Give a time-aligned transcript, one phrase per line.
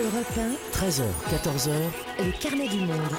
[0.00, 0.26] Europe
[0.72, 1.70] 13h, 14h,
[2.18, 3.16] le carnet du monde.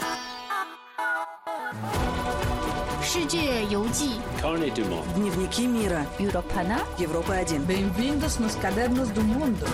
[4.42, 5.06] Carnet du monde.
[5.16, 6.06] Dnevniki mira.
[6.20, 6.78] Europana.
[7.00, 7.66] Европа 1.
[7.66, 9.66] Bem-vindos nos cadernos do mundo.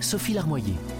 [0.00, 0.91] Sophie Larmoyer.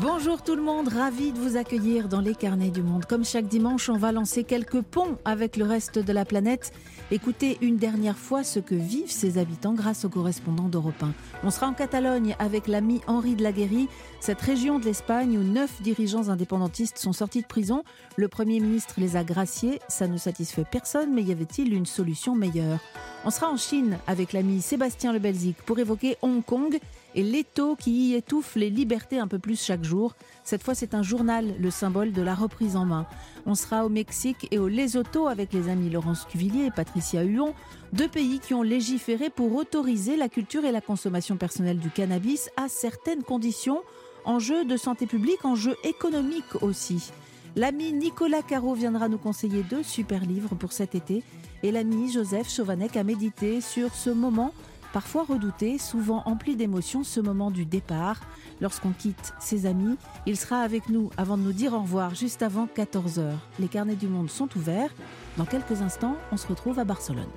[0.00, 3.04] Bonjour tout le monde, ravi de vous accueillir dans les carnets du monde.
[3.04, 6.72] Comme chaque dimanche, on va lancer quelques ponts avec le reste de la planète.
[7.10, 11.12] Écoutez une dernière fois ce que vivent ses habitants grâce aux correspondants d'Europe 1.
[11.42, 13.88] On sera en Catalogne avec l'ami Henri de Laguéry,
[14.20, 17.82] cette région de l'Espagne où neuf dirigeants indépendantistes sont sortis de prison.
[18.16, 19.80] Le Premier ministre les a graciés.
[19.88, 22.78] Ça ne satisfait personne, mais y avait-il une solution meilleure?
[23.24, 26.78] On sera en Chine avec l'ami Sébastien Le Belzic pour évoquer Hong Kong
[27.14, 30.14] et l'étau qui y étouffe les libertés un peu plus chaque jour.
[30.44, 33.06] Cette fois, c'est un journal, le symbole de la reprise en main.
[33.46, 37.54] On sera au Mexique et au Lesotho avec les amis Laurence Cuvillier et Patricia Huon,
[37.92, 42.50] deux pays qui ont légiféré pour autoriser la culture et la consommation personnelle du cannabis
[42.56, 43.82] à certaines conditions,
[44.24, 47.10] enjeux de santé publique, enjeux économiques aussi.
[47.56, 51.22] L'ami Nicolas Caro viendra nous conseiller deux super livres pour cet été
[51.62, 54.52] et l'ami Joseph Chauvanec a médité sur ce moment
[54.92, 58.20] parfois redouté, souvent empli d'émotions, ce moment du départ.
[58.60, 62.42] Lorsqu'on quitte ses amis, il sera avec nous avant de nous dire au revoir juste
[62.42, 63.32] avant 14h.
[63.58, 64.90] Les carnets du monde sont ouverts.
[65.36, 67.28] Dans quelques instants, on se retrouve à Barcelone.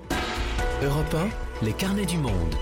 [0.84, 1.16] Europe
[1.62, 2.56] 1, les carnets du monde.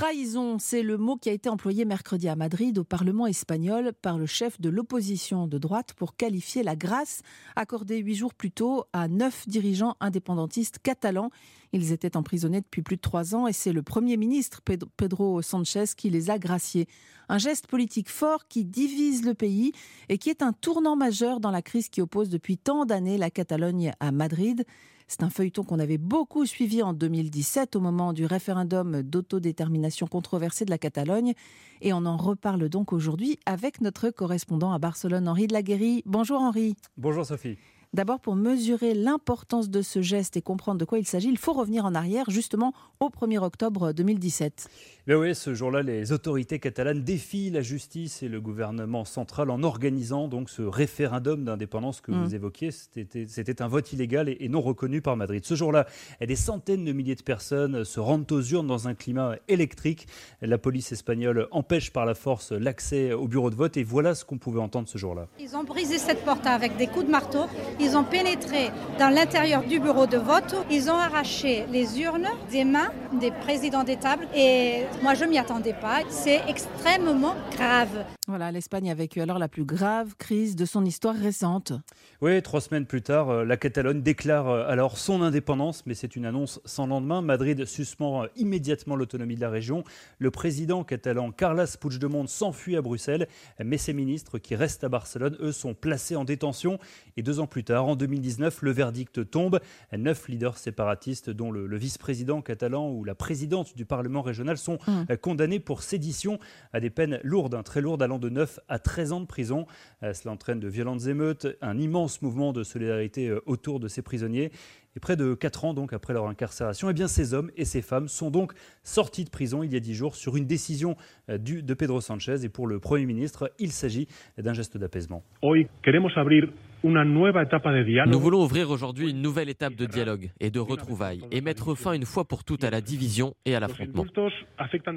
[0.00, 4.16] Trahison, c'est le mot qui a été employé mercredi à Madrid au Parlement espagnol par
[4.16, 7.20] le chef de l'opposition de droite pour qualifier la grâce
[7.54, 11.28] accordée huit jours plus tôt à neuf dirigeants indépendantistes catalans.
[11.74, 14.62] Ils étaient emprisonnés depuis plus de trois ans et c'est le Premier ministre
[14.96, 16.88] Pedro Sanchez qui les a graciés.
[17.28, 19.72] Un geste politique fort qui divise le pays
[20.08, 23.28] et qui est un tournant majeur dans la crise qui oppose depuis tant d'années la
[23.28, 24.64] Catalogne à Madrid.
[25.10, 30.64] C'est un feuilleton qu'on avait beaucoup suivi en 2017 au moment du référendum d'autodétermination controversé
[30.64, 31.32] de la Catalogne.
[31.80, 36.04] Et on en reparle donc aujourd'hui avec notre correspondant à Barcelone, Henri de Laguéry.
[36.06, 36.76] Bonjour Henri.
[36.96, 37.58] Bonjour Sophie.
[37.92, 41.52] D'abord, pour mesurer l'importance de ce geste et comprendre de quoi il s'agit, il faut
[41.52, 44.68] revenir en arrière, justement au 1er octobre 2017.
[45.08, 49.64] Ben oui, ce jour-là, les autorités catalanes défient la justice et le gouvernement central en
[49.64, 52.34] organisant donc ce référendum d'indépendance que vous Mm.
[52.34, 52.70] évoquiez.
[52.70, 55.44] C'était c'était un vote illégal et, et non reconnu par Madrid.
[55.44, 55.86] Ce jour-là,
[56.24, 60.06] des centaines de milliers de personnes se rendent aux urnes dans un climat électrique.
[60.42, 64.24] La police espagnole empêche par la force l'accès au bureau de vote et voilà ce
[64.24, 65.26] qu'on pouvait entendre ce jour-là.
[65.40, 67.46] Ils ont brisé cette porte avec des coups de marteau.
[67.82, 70.54] Ils ont pénétré dans l'intérieur du bureau de vote.
[70.70, 74.26] Ils ont arraché les urnes des mains des présidents des tables.
[74.34, 76.00] Et moi, je m'y attendais pas.
[76.10, 78.04] C'est extrêmement grave.
[78.28, 81.72] Voilà, l'Espagne a vécu alors la plus grave crise de son histoire récente.
[82.20, 86.14] Oui, trois semaines plus tard, euh, la Catalogne déclare euh, alors son indépendance, mais c'est
[86.14, 87.22] une annonce sans lendemain.
[87.22, 89.82] Madrid suspend euh, immédiatement l'autonomie de la région.
[90.18, 93.26] Le président catalan Carles Puigdemont s'enfuit à Bruxelles,
[93.58, 96.78] mais ses ministres qui restent à Barcelone, eux, sont placés en détention.
[97.16, 99.60] Et deux ans plus tard, en 2019, le verdict tombe.
[99.96, 104.78] Neuf leaders séparatistes, dont le, le vice-président catalan ou la présidente du Parlement régional, sont
[104.86, 105.04] Mm.
[105.10, 106.38] euh, condamnés pour sédition
[106.72, 109.66] à des peines lourdes, hein, très lourdes, allant de 9 à 13 ans de prison.
[110.02, 114.02] Euh, cela entraîne de violentes émeutes, un immense mouvement de solidarité euh, autour de ces
[114.02, 114.50] prisonniers.
[114.96, 117.80] Et près de 4 ans donc après leur incarcération, eh bien ces hommes et ces
[117.80, 118.52] femmes sont donc
[118.82, 120.96] sortis de prison il y a 10 jours sur une décision
[121.28, 122.44] du, de Pedro Sanchez.
[122.44, 125.22] Et pour le Premier ministre, il s'agit d'un geste d'apaisement.
[125.42, 126.48] Hoy queremos abrir
[126.82, 131.92] Nous voulons ouvrir aujourd'hui une nouvelle étape de dialogue et de retrouvailles et mettre fin
[131.92, 134.06] une fois pour toutes à la division et à l'affrontement.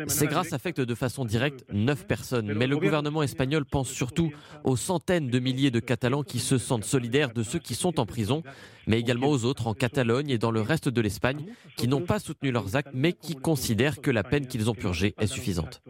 [0.07, 4.31] Ces grâces affectent de façon directe neuf personnes, mais le gouvernement espagnol pense surtout
[4.63, 8.05] aux centaines de milliers de Catalans qui se sentent solidaires de ceux qui sont en
[8.05, 8.43] prison,
[8.87, 11.45] mais également aux autres en Catalogne et dans le reste de l'Espagne
[11.75, 15.15] qui n'ont pas soutenu leurs actes, mais qui considèrent que la peine qu'ils ont purgée
[15.19, 15.81] est suffisante.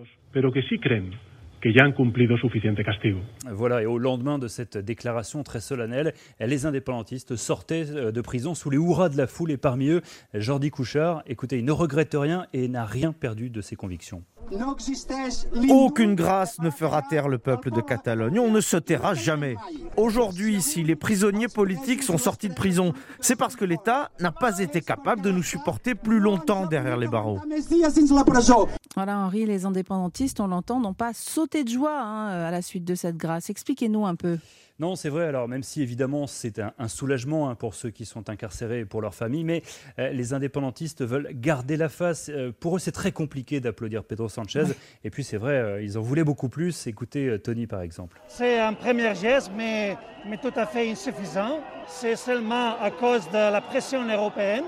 [1.64, 3.22] Que ya han cumplido suficiente castigo.
[3.50, 8.54] Voilà, et au lendemain de cette déclaration très solennelle, les indépendantistes sortaient euh, de prison
[8.54, 10.02] sous les hurrahs de la foule et parmi eux,
[10.34, 14.24] Jordi Couchard, écoutez, il ne regrette rien et n'a rien perdu de ses convictions.
[15.70, 18.40] Aucune grâce ne fera taire le peuple de Catalogne.
[18.40, 19.56] On ne se taira jamais.
[19.98, 24.60] Aujourd'hui, si les prisonniers politiques sont sortis de prison, c'est parce que l'État n'a pas
[24.60, 27.40] été capable de nous supporter plus longtemps derrière les barreaux.
[28.96, 32.86] Voilà, Henri, les indépendantistes, on l'entend, n'ont pas sauté de joie hein, à la suite
[32.86, 33.52] de cette grâce.
[33.52, 34.40] Expliquez-nous un peu.
[34.80, 35.26] Non, c'est vrai.
[35.26, 38.86] Alors, même si évidemment c'est un, un soulagement hein, pour ceux qui sont incarcérés et
[38.86, 39.62] pour leurs familles, mais
[40.00, 42.30] euh, les indépendantistes veulent garder la face.
[42.30, 44.66] Euh, pour eux, c'est très compliqué d'applaudir Pedro Sanchez.
[45.04, 46.88] Et puis, c'est vrai, euh, ils en voulaient beaucoup plus.
[46.88, 48.20] Écoutez euh, Tony, par exemple.
[48.28, 49.96] C'est un premier geste, mais,
[50.26, 51.60] mais tout à fait insuffisant.
[51.88, 54.66] C'est seulement à cause de la pression européenne.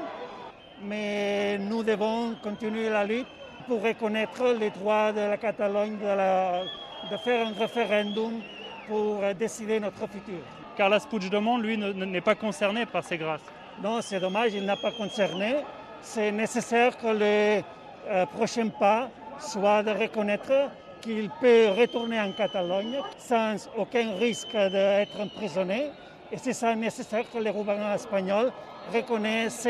[0.83, 3.25] Mais nous devons continuer la lutte
[3.67, 8.41] pour reconnaître les droits de la Catalogne de, de faire un référendum
[8.87, 10.39] pour décider notre futur.
[10.75, 13.41] Carles Puigdemont, lui, n'est pas concerné par ces grâces.
[13.81, 15.55] Non, c'est dommage, il n'a pas concerné.
[16.01, 17.63] C'est nécessaire que le
[18.07, 19.09] euh, prochain pas
[19.39, 20.69] soit de reconnaître
[21.01, 25.89] qu'il peut retourner en Catalogne sans aucun risque d'être emprisonné.
[26.31, 28.51] Et c'est ça nécessaire que le gouvernement espagnol
[28.93, 29.67] reconnaisse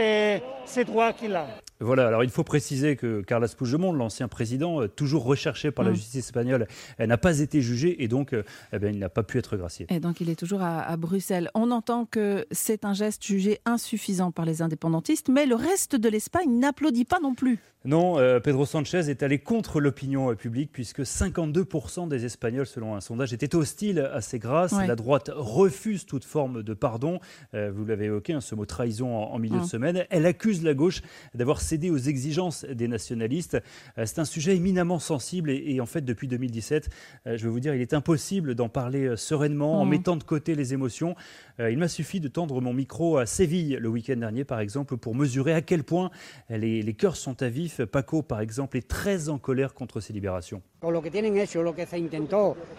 [0.65, 1.45] ses droits qu'il a.
[1.81, 5.92] Voilà, alors il faut préciser que Carles Puigdemont, l'ancien président, euh, toujours recherché par la
[5.92, 5.95] mm.
[5.95, 6.68] justice espagnole,
[7.00, 9.86] n'a pas été jugé et donc euh, eh bien, il n'a pas pu être gracié.
[9.89, 11.50] Et donc il est toujours à, Bruxelles.
[11.54, 16.07] On entend que c'est un geste jugé insuffisant par les indépendantistes, mais le reste de
[16.07, 17.60] l'Espagne n'applaudit pas non plus.
[17.86, 23.02] Non, euh, Pedro Sanchez est allé contre l'opinion publique puisque 52% des Espagnols, selon un
[23.02, 24.74] sondage, étaient hostiles à ces grâces.
[24.74, 27.20] La droite refuse toute forme de pardon.
[27.54, 30.06] vous l'avez évoqué, hein, ce mot trahison en, milieu de semaine.
[30.10, 31.02] Elle accuse la gauche
[31.34, 33.58] d'avoir céder aux exigences des nationalistes.
[33.98, 36.90] Euh, c'est un sujet éminemment sensible et, en fait, depuis 2017,
[37.28, 39.90] euh, je vais vous dire, il est impossible d'en parler euh, sereinement en mmh.
[39.90, 41.16] mettant de côté les émotions.
[41.58, 45.16] Il m'a suffi de tendre mon micro à Séville le week-end dernier, par exemple, pour
[45.16, 46.12] mesurer à quel point
[46.50, 47.75] les, les cœurs sont à vif.
[47.83, 50.62] Paco, par exemple, est très en colère contre ces libérations.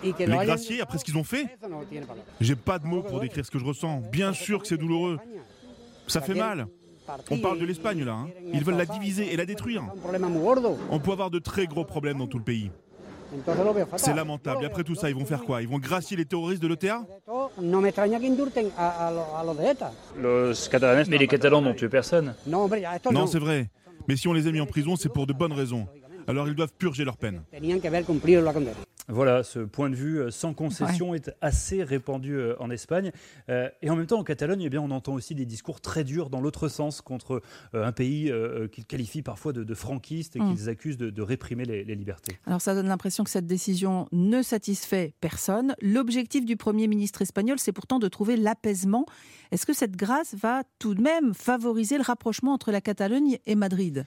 [0.02, 1.46] Les graciers, après ce qu'ils ont fait,
[2.40, 4.02] j'ai pas de mots pour décrire ce que je ressens.
[4.10, 5.18] Bien sûr que c'est douloureux.
[6.06, 6.66] Ça fait mal.
[7.30, 8.12] On parle de l'Espagne là.
[8.12, 8.28] Hein.
[8.52, 9.84] Ils veulent la diviser et la détruire.
[10.90, 12.70] On peut avoir de très gros problèmes dans tout le pays.
[13.96, 14.62] C'est lamentable.
[14.62, 15.62] Et après tout ça, ils vont faire quoi?
[15.62, 17.04] Ils vont gracier les terroristes de l'OTA
[21.08, 22.34] Mais les Catalans n'ont tué personne.
[22.46, 22.68] Non,
[23.26, 23.68] c'est vrai.
[24.08, 25.86] Mais si on les a mis en prison, c'est pour de bonnes raisons.
[26.26, 27.42] Alors ils doivent purger leur peine.
[29.08, 33.12] Voilà, ce point de vue euh, sans concession est assez répandu euh, en Espagne.
[33.48, 36.02] Euh, et en même temps, en Catalogne, eh bien, on entend aussi des discours très
[36.02, 37.40] durs dans l'autre sens contre
[37.72, 38.32] un pays
[38.72, 40.54] qu'ils qualifient parfois de, franquiste et mm.
[40.54, 42.38] qu'ils accusent de, réprimer les, libertés.
[42.46, 45.74] Alors ça donne l'impression que cette décision ne satisfait personne.
[45.80, 49.06] L'objectif du Premier ministre espagnol, c'est pourtant de trouver l'apaisement.
[49.50, 53.54] Est-ce que cette grâce va tout de même favoriser le rapprochement entre la Catalogne et
[53.54, 54.06] Madrid?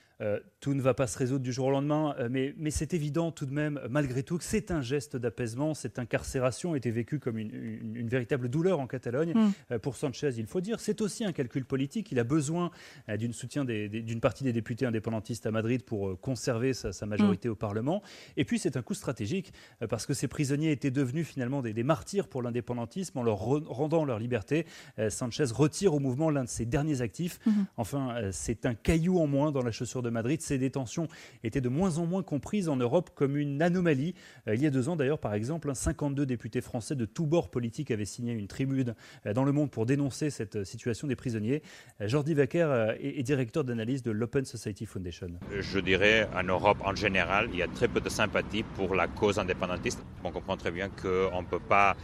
[0.59, 3.45] Tout ne va pas se résoudre du jour au lendemain, mais, mais c'est évident tout
[3.45, 5.73] de même, malgré tout, que c'est un geste d'apaisement.
[5.73, 9.33] Cette incarcération était vécue comme une, véritable douleur en Catalogne.
[9.33, 9.51] Mm.
[9.71, 12.11] Euh, pour Sanchez, il faut dire, c'est aussi un calcul politique.
[12.11, 12.71] Il a besoin
[13.07, 17.47] euh, d'une soutien d'une partie des députés indépendantistes à Madrid pour euh, conserver sa, majorité
[17.47, 17.51] mm.
[17.51, 18.01] au Parlement.
[18.35, 19.53] Et puis c'est un coup stratégique
[19.89, 24.19] parce que ces prisonniers étaient devenus finalement des, martyrs pour l'indépendantisme en leur rendant leur
[24.19, 24.65] liberté.
[25.09, 27.39] Sanchez retire au mouvement l'un de ses derniers actifs.
[27.45, 27.51] Mm-hmm.
[27.77, 30.41] Enfin, c'est un caillou en moins dans la chaussure de Madrid.
[30.41, 31.07] Ces détentions
[31.43, 34.13] étaient de moins en moins comprises en Europe comme une anomalie.
[34.47, 37.91] il y a deux ans, d'ailleurs, par exemple, 52 députés français de tous bords politiques
[37.91, 38.95] avaient signé une tribune
[39.25, 41.61] euh, dans Le Monde pour dénoncer cette euh, situation des prisonniers.
[41.99, 45.27] Euh, Jordi Wacker est directeur d'analyse de l'Open Society Foundation.
[45.51, 49.07] Je dirais, en Europe en général, il y a très peu de sympathie pour la
[49.07, 50.01] cause indépendantiste.
[50.23, 51.97] On comprend très bien qu'on ne peut pas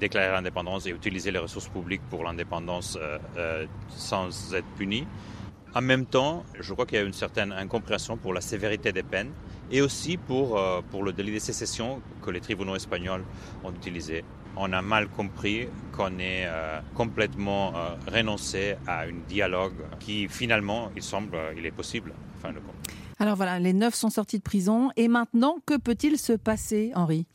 [0.00, 2.98] déclarer l'indépendance et utiliser les ressources publiques pour l'indépendance
[3.88, 5.06] sans être puni.
[5.74, 9.04] En même temps, je crois qu'il y a une certaine incompréhension pour la sévérité des
[9.04, 9.30] peines
[9.70, 13.24] et aussi pour, euh, pour le délit de sécession que les tribunaux espagnols
[13.64, 14.24] ont utilisé.
[14.56, 20.90] On a mal compris qu'on ait euh, complètement euh, renoncé à un dialogue qui finalement,
[20.96, 22.12] il semble, il est possible.
[23.18, 27.26] Alors voilà, les neuf sont sortis de prison et maintenant, que peut-il se passer, Henri?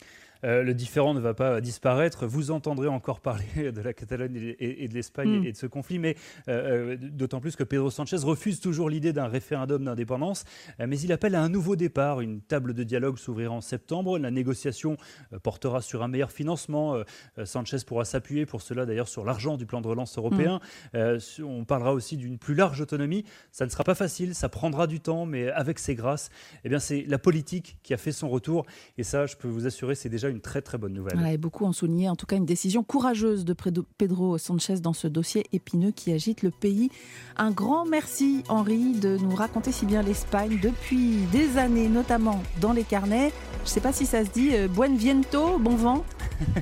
[0.44, 2.26] Euh, le différent ne va pas disparaître.
[2.26, 5.46] Vous entendrez encore parler de la Catalogne et, de l'Espagne mm.
[5.46, 6.16] et de ce conflit, mais
[6.48, 10.44] euh, euh, d'autant plus que Pedro Sanchez refuse toujours l'idée d'un référendum d'indépendance,
[10.78, 12.20] mais il appelle à un nouveau départ.
[12.20, 14.18] Une table de dialogue s'ouvrira en septembre.
[14.18, 14.96] La négociation
[15.42, 16.96] portera sur un meilleur financement.
[17.44, 20.60] Sanchez pourra s'appuyer pour cela d'ailleurs sur l'argent du plan de relance européen.
[20.94, 21.44] Mm.
[21.44, 23.24] on parlera aussi d'une plus large autonomie.
[23.52, 26.30] Ça ne sera pas facile, ça prendra du temps, mais avec ces grâces,
[26.64, 28.66] eh bien c'est la politique qui a fait son retour.
[28.98, 31.24] Et ça, je peux vous assurer, c'est déjà une très très bonne nouvelle.
[31.26, 33.54] et beaucoup ont souligné en tout cas une décision courageuse de
[33.98, 36.90] Pedro Sanchez dans ce dossier épineux qui agite le pays.
[37.36, 42.72] Un grand merci Henri de nous raconter si bien l'Espagne depuis des années, notamment dans
[42.72, 43.32] les carnets.
[43.58, 46.04] Je ne sais pas si ça se dit euh, Buen viento, bon vent.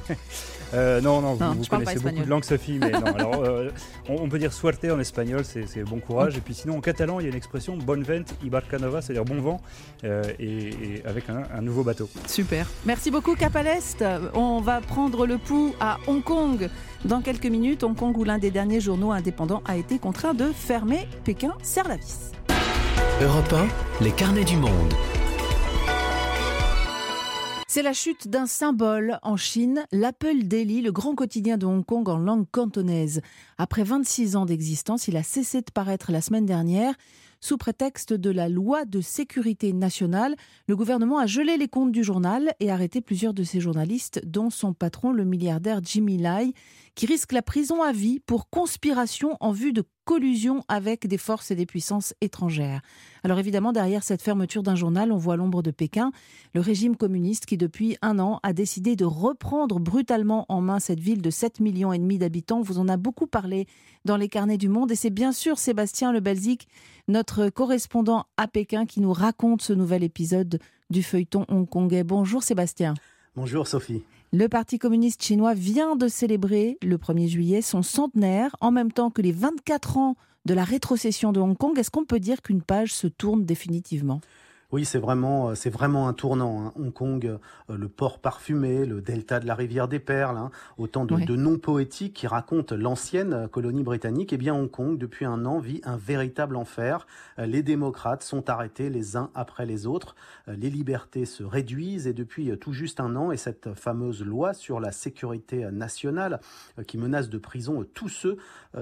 [0.75, 3.04] Euh, non, non, vous, connaissez beaucoup de langues, Sophie, mais non.
[3.04, 3.71] Alors, euh,
[4.09, 6.37] on, peut dire suerte en espagnol, c'est bon courage.
[6.37, 9.25] Et puis sinon, en catalan, il y a une expression bon vent y barcanova, c'est-à-dire
[9.25, 9.61] bon vent,
[10.04, 12.09] euh, et, avec un, nouveau bateau.
[12.26, 12.66] Super.
[12.85, 13.57] Merci beaucoup, Cap
[14.35, 16.69] On va prendre le pouls à Hong Kong.
[17.04, 20.47] Dans quelques minutes, Hong Kong, où l'un des derniers journaux indépendants a été contraint de
[20.52, 22.33] fermer, Pékin serre la vis.
[23.23, 23.52] Europe
[24.00, 24.93] 1, les carnets du monde.
[27.75, 32.09] C'est la chute d'un symbole en Chine, l'Apple Daily, le grand quotidien de Hong Kong
[32.09, 33.21] en langue cantonaise.
[33.59, 36.95] Après 26 ans d'existence, il a cessé de paraître la semaine dernière.
[37.40, 40.37] sous prétexte de la loi de sécurité nationale.
[40.69, 44.50] Le gouvernement a gelé les comptes du journal et arrêté plusieurs de ses journalistes, dont
[44.50, 46.54] son patron, le milliardaire Jimmy Lai,
[46.95, 51.51] qui risque la prison à vie pour conspiration en vue de collusion avec des forces
[51.51, 52.83] et des puissances étrangères.
[53.25, 56.13] Alors évidemment, derrière cette fermeture d'un journal, on voit l'ombre de Pékin,
[56.55, 61.01] le régime communiste qui depuis un an a décidé de reprendre brutalement en main cette
[61.01, 62.61] ville de 7 millions et demi d'habitants.
[62.61, 63.67] Vous en a beaucoup parlé
[64.05, 66.69] dans les carnets du monde et c'est bien sûr Sébastien Le Belzic,
[67.09, 70.61] notre correspondant à Pékin, qui nous raconte ce nouvel épisode
[70.91, 72.05] du feuilleton hongkongais.
[72.05, 72.95] Bonjour Sébastien.
[73.35, 74.05] Bonjour Sophie.
[74.37, 79.12] Le Parti communiste chinois vient de célébrer le 1er juillet son centenaire, en même temps
[79.12, 81.79] que les 24 ans de la rétrocession de Hong Kong.
[81.79, 84.21] Est-ce qu'on peut dire qu'une page se tourne définitivement?
[84.75, 86.66] Oui, c'est vraiment, euh, c'est vraiment un tournant.
[86.66, 86.73] Hein.
[86.75, 87.38] Hong Kong, euh,
[87.76, 90.50] le port parfumé, le delta de la rivière des Perles, hein.
[90.78, 94.33] autant de, noms poétiques qui racontent l'ancienne colonie britannique.
[94.33, 97.07] Eh bien, Hong Kong, depuis un an, vit un véritable enfer.
[97.38, 100.16] Euh, les démocrates sont arrêtés les uns après les autres.
[100.49, 104.81] Les libertés se réduisent et depuis tout juste un an, et cette fameuse loi sur
[104.81, 106.40] la sécurité nationale
[106.88, 108.38] qui menace de prison tous ceux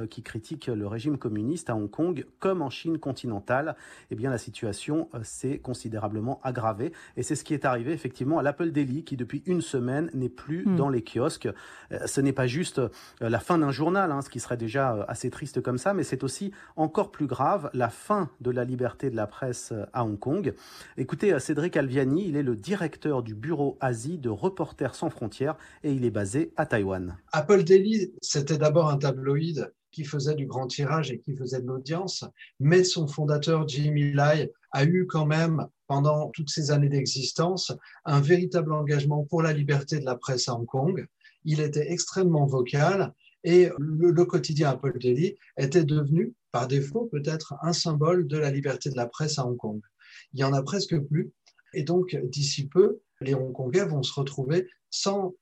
[0.09, 3.77] qui critiquent le régime communiste à Hong Kong, comme en Chine continentale,
[4.11, 5.82] eh bien, la situation s'est considérablement
[6.43, 6.93] aggravé.
[7.17, 10.29] Et c'est ce qui est arrivé effectivement à l'Apple Daily, qui depuis une semaine n'est
[10.29, 10.77] plus hmm.
[10.77, 11.49] dans les kiosques.
[11.93, 12.89] Euh, ce n'est pas juste euh,
[13.21, 16.05] la fin d'un journal, hein, ce qui serait déjà euh, assez triste comme ça, mais
[16.05, 20.19] c'est aussi encore plus grave la fin de la liberté de la presse à Hong
[20.19, 20.55] Kong.
[20.97, 25.93] Écoutez, Cédric Alviani, il est le directeur du bureau Asie de Reporters sans frontières et
[25.93, 27.17] il est basé à Taïwan.
[27.33, 31.67] Apple Daily, c'était d'abord un tabloïd qui faisait du grand tirage et qui faisait de
[31.67, 32.25] l'audience,
[32.59, 37.73] mais son fondateur Jimmy Lai a eu quand même, pendant toutes ces années d'existence,
[38.05, 41.07] un véritable engagement pour la liberté de la presse à Hong Kong.
[41.45, 43.13] Il était extrêmement vocal
[43.45, 48.89] et le, quotidien Apple Daily était devenu, par défaut peut-être, un symbole de la liberté
[48.89, 49.81] de la presse à Hong Kong.
[50.33, 51.33] Il y en a presque plus.
[51.75, 55.35] Et donc, d'ici peu, les Hongkongais vont se retrouver sans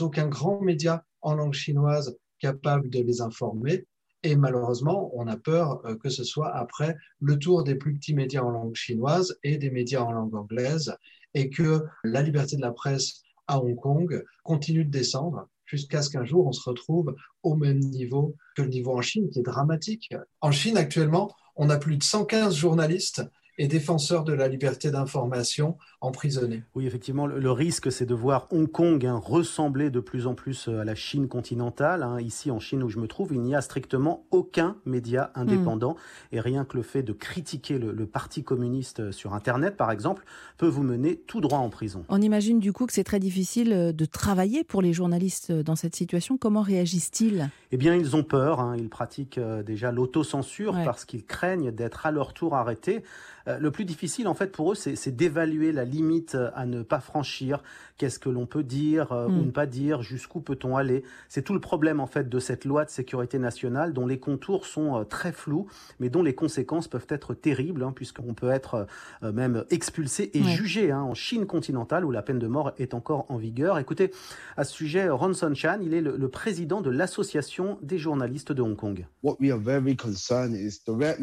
[0.00, 3.86] aucun grand média en langue chinoise capable de les informer
[4.22, 8.14] et malheureusement, on a peur euh, que ce soit après le tour des plus petits
[8.14, 10.96] médias en langue chinoise et des médias en langue anglaise,
[11.34, 16.10] et que la liberté de la presse à Hong Kong continue de descendre jusqu'à ce
[16.10, 19.42] qu'un jour on se retrouve au même niveau que le niveau en Chine, qui est
[19.42, 20.14] dramatique.
[20.40, 23.22] En Chine, actuellement, on a plus de 115 journalistes
[23.58, 26.62] et défenseurs de la liberté d'information emprisonnés.
[26.74, 30.68] Oui, effectivement, le, risque, c'est de voir Hong Kong hein, ressembler de plus en plus
[30.68, 32.02] euh, à la Chine continentale.
[32.02, 32.20] Hein.
[32.20, 35.92] Ici, en Chine où je me trouve, il n'y a strictement aucun média indépendant.
[35.92, 36.36] Hmm.
[36.36, 40.24] Et rien que le fait de critiquer le, Parti communiste euh, sur Internet, par exemple,
[40.58, 42.04] peut vous mener tout droit en prison.
[42.08, 45.76] On imagine du coup que c'est très difficile euh, de travailler pour les journalistes dans
[45.76, 46.36] cette situation.
[46.36, 47.48] Comment réagissent-ils?
[47.70, 48.60] Eh bien, ils ont peur.
[48.60, 48.76] Hein.
[48.76, 53.02] Ils pratiquent déjà l'autocensure parce qu'ils craignent d'être à leur tour arrêtés.
[53.48, 57.00] Euh, le plus difficile, en fait, pour eux, c'est d'évaluer la limite à ne pas
[57.00, 57.62] franchir.
[57.98, 59.46] Qu'est-ce que l'on peut dire euh, ou hmm.
[59.46, 60.02] ne pas dire?
[60.02, 61.04] Jusqu'où peut-on aller?
[61.28, 64.66] C'est tout le problème, en fait, de cette loi de sécurité nationale dont les contours
[64.66, 65.66] sont euh, très flous,
[66.00, 68.86] mais dont les conséquences peuvent être terribles, hein, puisqu'on peut être
[69.22, 73.26] même expulsé et jugé hein, en Chine continentale, où la peine de mort est encore
[73.28, 73.78] en vigueur.
[73.78, 74.10] Écoutez,
[74.56, 78.62] à ce sujet, Ronson Chan, il est le, le président de l'Association des journalistes de
[78.62, 79.06] Hong Kong.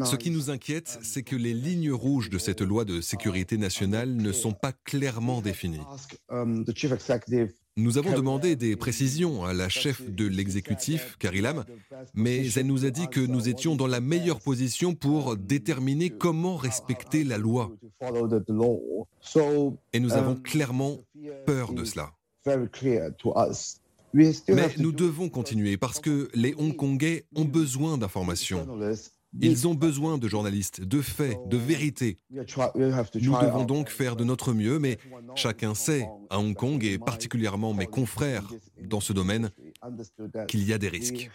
[0.04, 4.16] Ce qui nous inquiète, c'est que les lignes rouges de cette loi de sécurité nationale
[4.16, 5.78] ne sont pas clairement définies.
[7.76, 11.64] Nous avons demandé des précisions à la chef de l'exécutif, Carrie Lam,
[12.14, 16.56] mais elle nous a dit que nous étions dans la meilleure position pour déterminer comment
[16.56, 17.70] respecter la loi.
[19.92, 20.98] Et nous avons clairement
[21.46, 22.12] peur de cela.
[24.12, 28.66] Mais nous devons continuer parce que les Hongkongais ont besoin d'informations.
[29.38, 32.18] Ils ont besoin de journalistes, de faits, de vérité.
[32.30, 34.98] Nous devons donc faire de notre mieux, mais
[35.36, 38.48] chacun sait, à Hong Kong et particulièrement mes confrères
[38.82, 39.50] dans ce domaine,
[40.48, 41.30] qu'il y a des risques.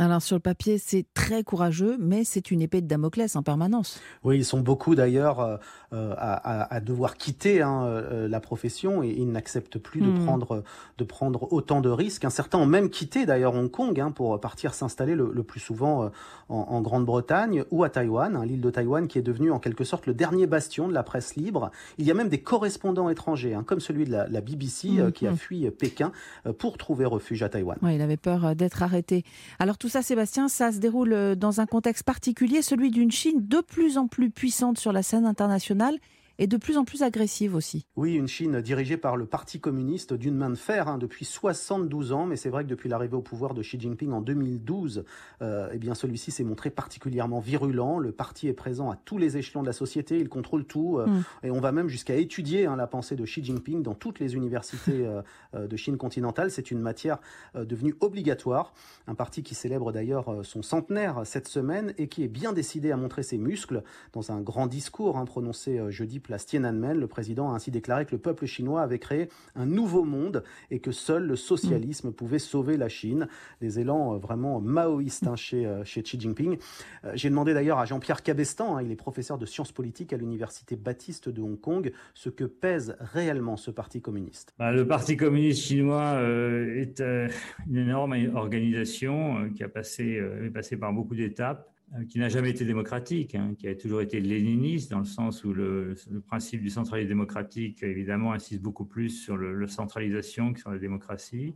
[0.00, 4.00] Alors sur le papier, c'est très courageux, mais c'est une épée de Damoclès en permanence.
[4.22, 5.56] Oui, ils sont beaucoup d'ailleurs euh,
[5.92, 10.24] euh, à, devoir quitter hein, euh, la profession et ils n'acceptent plus de, hmm.
[10.24, 10.62] prendre,
[10.98, 12.24] de prendre autant de risques.
[12.24, 16.12] Un certains ont même quitté d'ailleurs Hong Kong hein, pour partir s'installer le, plus souvent
[16.48, 20.06] en, Grande-Bretagne ou à Taïwan, hein, l'île de Taïwan qui est devenue en quelque sorte
[20.06, 21.72] le dernier bastion de la presse libre.
[21.96, 25.36] Il y a même des correspondants étrangers, comme celui de la, BBC qui a hmm.
[25.36, 26.12] fui Pékin
[26.58, 27.78] pour trouver refuge à Taïwan.
[27.82, 29.24] Il avait peur d'être arrêté.
[29.58, 33.46] Alors tout ça, Sébastien, ça se déroule euh, dans un contexte particulier, celui d'une Chine
[33.46, 35.98] de plus en plus puissante sur la scène internationale
[36.38, 37.86] et de plus en plus agressive aussi.
[37.96, 42.12] Oui, une Chine dirigée par le Parti communiste d'une main de fer hein, depuis 72
[42.12, 45.04] ans, mais c'est vrai que depuis l'arrivée au pouvoir de Xi Jinping en 2012,
[45.42, 47.98] euh, eh bien celui-ci s'est montré particulièrement virulent.
[47.98, 51.06] Le parti est présent à tous les échelons de la société, il contrôle tout, euh,
[51.06, 51.24] mm.
[51.44, 54.34] et on va même jusqu'à étudier hein, la pensée de Xi Jinping dans toutes les
[54.34, 55.22] universités euh,
[55.54, 56.50] euh, de Chine continentale.
[56.50, 57.18] C'est une matière
[57.54, 58.72] devenue obligatoire.
[59.06, 62.96] Un parti qui célèbre d'ailleurs son centenaire cette semaine et qui est bien décidé à
[62.96, 67.54] montrer ses muscles dans un grand discours hein, prononcé jeudi place Tiananmen, le président a
[67.54, 71.36] ainsi déclaré que le peuple chinois avait créé un nouveau monde et que seul le
[71.36, 73.28] socialisme pouvait sauver la Chine.
[73.62, 76.58] Des élans euh, vraiment maoïstes hein, chez, euh, chez Xi Jinping.
[77.04, 80.18] Euh, j'ai demandé d'ailleurs à Jean-Pierre Cabestan, hein, il est professeur de sciences politiques à
[80.18, 84.52] l'université baptiste de Hong Kong, ce que pèse réellement ce parti communiste.
[84.58, 90.92] Bah, le parti communiste chinois est une énorme organisation qui a passé, est passé par
[90.92, 91.72] beaucoup d'étapes.
[91.96, 95.42] Euh, qui n'a jamais été démocratique, hein, qui a toujours été léniniste, dans le sens
[95.44, 95.94] où le,
[96.26, 101.54] principe du centralisme démocratique, évidemment, insiste beaucoup plus sur la centralisation que sur la démocratie,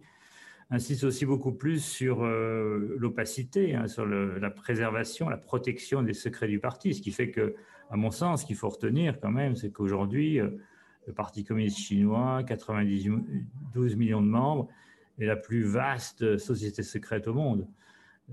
[0.71, 6.49] insiste aussi beaucoup plus sur euh, l'opacité, hein, sur la préservation, la protection des secrets
[6.49, 7.55] du parti, ce qui fait que,
[7.91, 10.49] à mon sens, ce qu'il faut retenir quand même, c'est qu'aujourd'hui, euh,
[11.07, 14.69] le Parti communiste chinois, 92 millions de membres,
[15.19, 17.67] est la plus vaste société secrète au monde.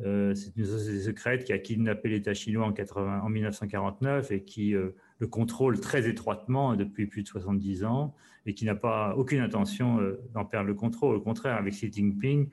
[0.06, 4.44] Euh, c'est une société secrète qui a kidnappé l'État chinois en, 80, en 1949 et
[4.44, 8.16] qui euh, le contrôle très étroitement depuis plus de 70 ans
[8.46, 11.18] et qui n'a pas aucune intention euh, d'en perdre le contrôle.
[11.18, 12.50] Au contraire, avec Xi Jinping,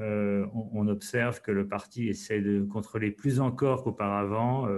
[0.00, 4.68] on, observe que le parti essaie de contrôler plus encore qu'auparavant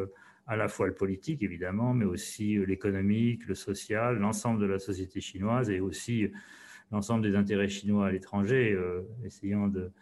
[0.46, 5.20] à la fois le politique, évidemment, mais aussi l'économique, le social, l'ensemble de la société
[5.20, 6.30] chinoise et aussi
[6.90, 8.78] l'ensemble des intérêts chinois à l'étranger,
[9.22, 9.92] essayant de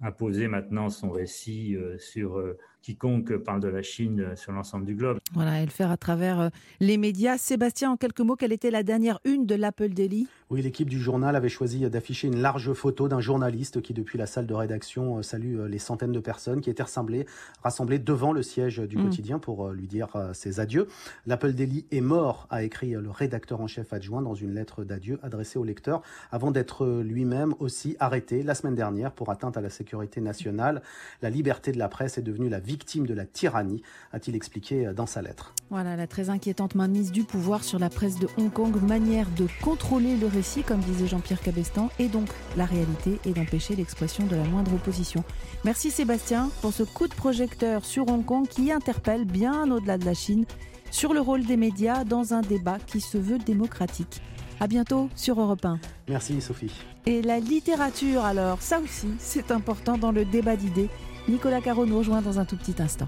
[0.00, 4.84] imposer maintenant son récit euh, sur euh, quiconque parle de la Chine euh, sur l'ensemble
[4.84, 5.18] du globe.
[5.34, 7.36] Voilà, et le faire à travers les médias.
[7.38, 10.28] Sébastien, en quelques mots, quelle était la dernière une de l'Apple Daily?
[10.50, 14.26] Oui, l'équipe du journal avait choisi d'afficher une large photo d'un journaliste qui, depuis la
[14.26, 17.26] salle de rédaction, salue les centaines de personnes qui étaient rassemblées,
[17.62, 19.02] rassemblées devant le siège du mm.
[19.02, 20.88] quotidien pour lui dire ses adieux.
[21.26, 25.18] L'Apple Daily est mort, a écrit le rédacteur en chef adjoint dans une lettre d'adieu
[25.22, 26.00] adressée au lecteur,
[26.32, 30.82] avant d'être lui-même aussi arrêté la semaine dernière pour atteinte à la sécurité sécurité nationale.
[31.22, 35.06] La liberté de la presse est devenue la victime de la tyrannie, a-t-il expliqué dans
[35.06, 35.54] sa lettre.
[35.70, 39.46] Voilà la très inquiétante mainmise du pouvoir sur la presse de Hong Kong, manière de
[39.62, 44.36] contrôler le récit, comme disait Jean-Pierre Cabestan, et donc la réalité et d'empêcher l'expression de
[44.36, 45.24] la moindre opposition.
[45.64, 50.04] Merci Sébastien pour ce coup de projecteur sur Hong Kong qui interpelle bien au-delà de
[50.04, 50.44] la Chine
[50.90, 54.20] sur le rôle des médias dans un débat qui se veut démocratique.
[54.60, 55.78] À bientôt sur Europe 1.
[56.08, 56.72] Merci Sophie.
[57.06, 60.90] Et la littérature alors, ça aussi, c'est important dans le débat d'idées.
[61.28, 63.06] Nicolas Caro nous rejoint dans un tout petit instant.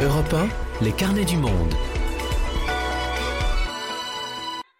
[0.00, 0.32] Europe
[0.80, 1.74] 1, les carnets du monde.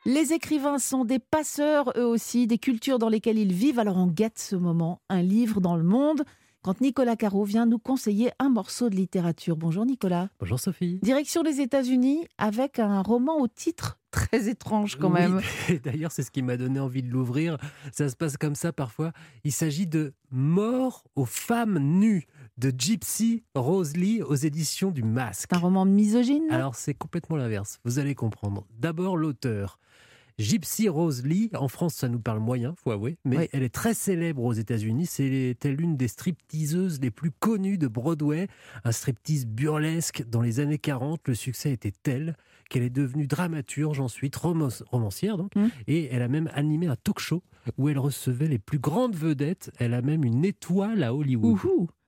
[0.06, 3.80] Les écrivains sont des passeurs, eux aussi, des cultures dans lesquelles ils vivent.
[3.80, 6.22] Alors on guette ce moment, un livre dans le monde
[6.64, 9.54] quand Nicolas Caro vient nous conseiller un morceau de littérature.
[9.54, 10.28] Bonjour Nicolas.
[10.40, 10.98] Bonjour Sophie.
[11.02, 15.42] Direction des États-Unis avec un roman au titre très étrange quand même.
[15.84, 17.58] D'ailleurs, c'est ce qui m'a donné envie de l'ouvrir.
[17.92, 19.12] Ça se passe comme ça parfois.
[19.44, 22.26] Il s'agit de Mort aux femmes nues
[22.58, 25.52] de Gypsy Rose Lee aux éditions du Masque.
[25.52, 27.78] Un roman misogyne Alors c'est complètement l'inverse.
[27.84, 28.66] Vous allez comprendre.
[28.78, 29.78] D'abord l'auteur.
[30.38, 33.94] Gypsy Rose Lee, en France ça nous parle moyen, faut avouer, mais elle est très
[33.94, 35.06] célèbre aux États-Unis.
[35.06, 38.48] C'est l'une des stripteaseuses les plus connues de Broadway,
[38.82, 40.24] un striptease burlesque.
[40.28, 42.36] Dans les années 40, le succès était tel
[42.68, 45.66] qu'elle est devenue dramaturge ensuite, romancière donc, mmh.
[45.86, 47.42] et elle a même animé un talk show
[47.78, 49.70] où elle recevait les plus grandes vedettes.
[49.78, 51.58] Elle a même une étoile à Hollywood.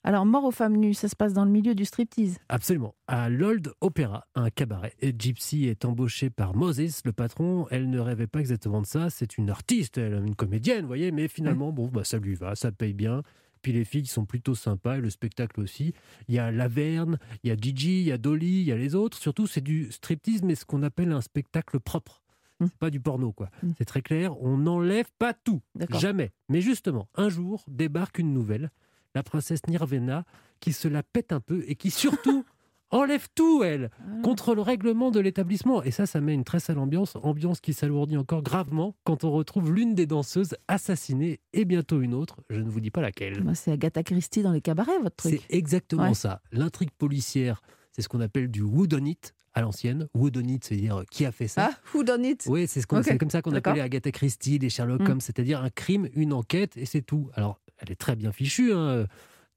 [0.07, 2.95] Alors, Mort aux femmes nues, ça se passe dans le milieu du striptease Absolument.
[3.09, 4.93] À l'Old Opera, un cabaret.
[5.01, 7.67] Et Gypsy est embauchée par Moses, le patron.
[7.73, 9.11] Elle ne rêvait pas exactement de ça.
[9.11, 11.11] C'est une artiste, elle, une comédienne, vous voyez.
[11.11, 13.25] Mais finalement, bon, bah, ça lui va, ça paye bien.
[13.63, 15.93] Puis les filles sont plutôt sympas et le spectacle aussi.
[16.29, 18.77] Il y a Laverne, il y a Gigi, il y a Dolly, il y a
[18.77, 19.19] les autres.
[19.19, 22.23] Surtout, c'est du striptease, mais ce qu'on appelle un spectacle propre.
[22.61, 22.67] Mmh.
[22.79, 23.51] pas du porno, quoi.
[23.63, 23.71] Mmh.
[23.77, 24.41] C'est très clair.
[24.41, 25.63] On n'enlève pas tout.
[25.91, 26.31] Jamais.
[26.49, 28.71] Mais justement, un jour débarque une nouvelle
[29.17, 30.25] la princesse Nirvana,
[30.61, 32.45] qui se la pète un peu et qui surtout
[32.91, 34.23] enlève tout, elle, ah.
[34.23, 35.83] contre le règlement de l'établissement.
[35.83, 39.33] Et ça, ça met une très sale ambiance, ambiance qui s'alourdit encore gravement quand on
[39.33, 43.43] retrouve l'une des danseuses assassinée et bientôt une autre, je ne vous dis pas laquelle.
[43.55, 45.43] C'est Agatha Christie dans les cabarets, votre truc.
[45.49, 46.43] C'est exactement ça.
[46.53, 50.09] L'intrigue policière, c'est ce qu'on appelle du woodonite à l'ancienne.
[50.15, 54.13] Woodonite, c'est-à-dire qui a fait ça Ah, woodonite Oui, c'est comme ça qu'on appelait Agatha
[54.13, 55.07] Christie, les Sherlock mm.
[55.07, 57.31] Holmes, c'est-à-dire un crime, une enquête, et c'est tout.
[57.33, 59.07] Alors, elle est très bien fichue hein,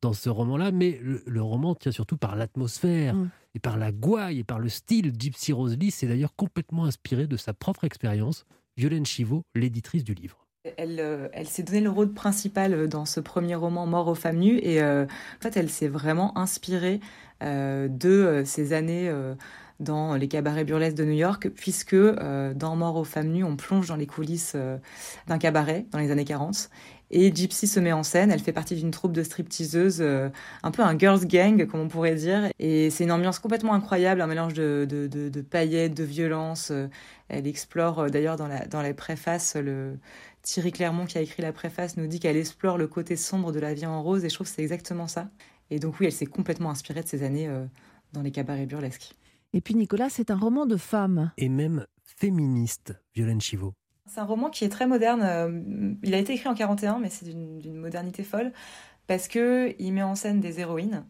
[0.02, 3.16] dans ce roman-là, mais le, roman tient surtout par l'atmosphère.
[3.16, 3.30] Mm.
[3.56, 5.14] et par la gouaille et par le style.
[5.18, 8.46] Gypsy Rose Lee s'est d'ailleurs complètement inspirée de sa propre expérience.
[8.78, 10.50] Violaine Chivot, l'éditrice du livre.
[10.78, 14.16] Elle, euh, elle s'est donné le rôle principal euh, dans ce premier roman Mort aux
[14.16, 17.00] femmes nues et euh, en fait elle s'est vraiment inspirée
[17.42, 19.10] de ces années
[19.80, 23.88] dans les cabarets burlesques de New York puisque dans Mort aux femmes nues on plonge
[23.88, 24.58] dans les coulisses
[25.28, 26.70] d'un cabaret dans les années 40
[27.12, 30.84] et Gypsy se met en scène, elle fait partie d'une troupe de stripteaseuses, un peu
[30.84, 32.50] un girls gang, comme on pourrait dire.
[32.60, 36.72] Et c'est une ambiance complètement incroyable, un mélange de, de, de, de paillettes, de violence.
[37.30, 39.98] Elle explore d'ailleurs dans la, dans les préfaces le,
[40.42, 43.60] Thierry Clermont, qui a écrit la préface, nous dit qu'elle explore le côté sombre de
[43.60, 45.30] la vie en rose, et je trouve que c'est exactement ça.
[45.70, 47.66] Et donc oui, elle s'est complètement inspirée de ces années euh,
[48.14, 49.14] dans les cabarets burlesques.
[49.54, 51.32] Et puis Nicolas, c'est un roman de femme.
[51.38, 53.74] Et même féministe, Violaine Chivot.
[54.10, 55.22] C'est un roman qui est très moderne.
[55.24, 58.52] Euh, il a été écrit en 41, mais c'est d'une modernité folle,
[59.08, 61.06] parce qu'il met en scène des héroïnes.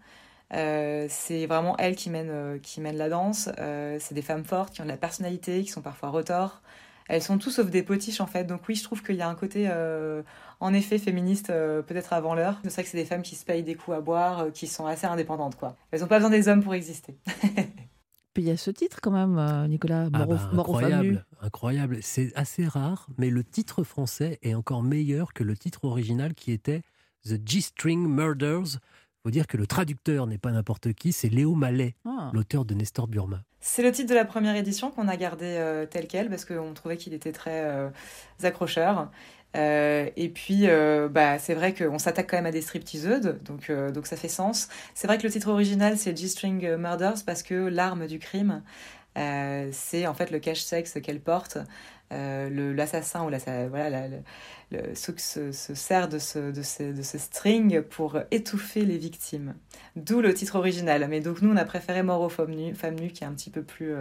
[0.53, 3.49] Euh, c'est vraiment elles qui mènent, qui mènent la danse.
[3.99, 6.62] c'est des femmes fortes qui ont de la personnalité, qui sont parfois retors.
[7.09, 8.45] Elles sont tous sauf des potiches en fait.
[8.45, 10.21] Donc oui, je trouve qu'il y a un côté euh,
[10.59, 12.59] en effet féministe euh, peut-être avant l'heure.
[12.63, 14.67] C'est vrai que c'est des femmes qui se payent des coups à boire, euh, qui
[14.67, 15.75] sont assez indépendantes quoi.
[15.91, 17.17] Elles n'ont pas besoin des hommes pour exister.
[18.39, 21.97] Y a ce titre quand même, Nicolas, ah bah, incroyable, incroyable.
[22.02, 26.52] C'est assez rare, mais le titre français est encore meilleur que le titre original qui
[26.52, 26.82] était
[27.25, 28.80] The G-String Murders
[29.23, 32.32] faut dire que le traducteur n'est pas n'importe qui, c'est Léo Mallet, ah.
[32.34, 33.43] l'auteur de Nestor Burma.
[33.60, 36.73] C'est le titre de la première édition qu'on a gardé euh, tel quel parce qu'on
[36.73, 37.89] trouvait qu'il était très euh,
[38.41, 39.12] accrocheur.
[39.55, 40.67] Euh, et puis,
[41.09, 44.69] bah, c'est vrai qu'on s'attaque quand même à des stripteaseuses, donc, donc ça fait sens.
[44.93, 48.62] C'est vrai que le titre original, c'est G-String Murders parce que l'arme du crime,
[49.15, 51.57] c'est en fait le cache-sexe qu'elle porte.
[52.12, 54.07] l'assassin ou la, voilà,
[54.71, 59.55] le, se, sert de ce, de, ce, de ce string pour étouffer les victimes.
[59.95, 61.07] D'où le titre original.
[61.09, 63.63] Mais donc nous, on a préféré Mort aux femmes nues, qui est un petit peu
[63.63, 63.95] plus...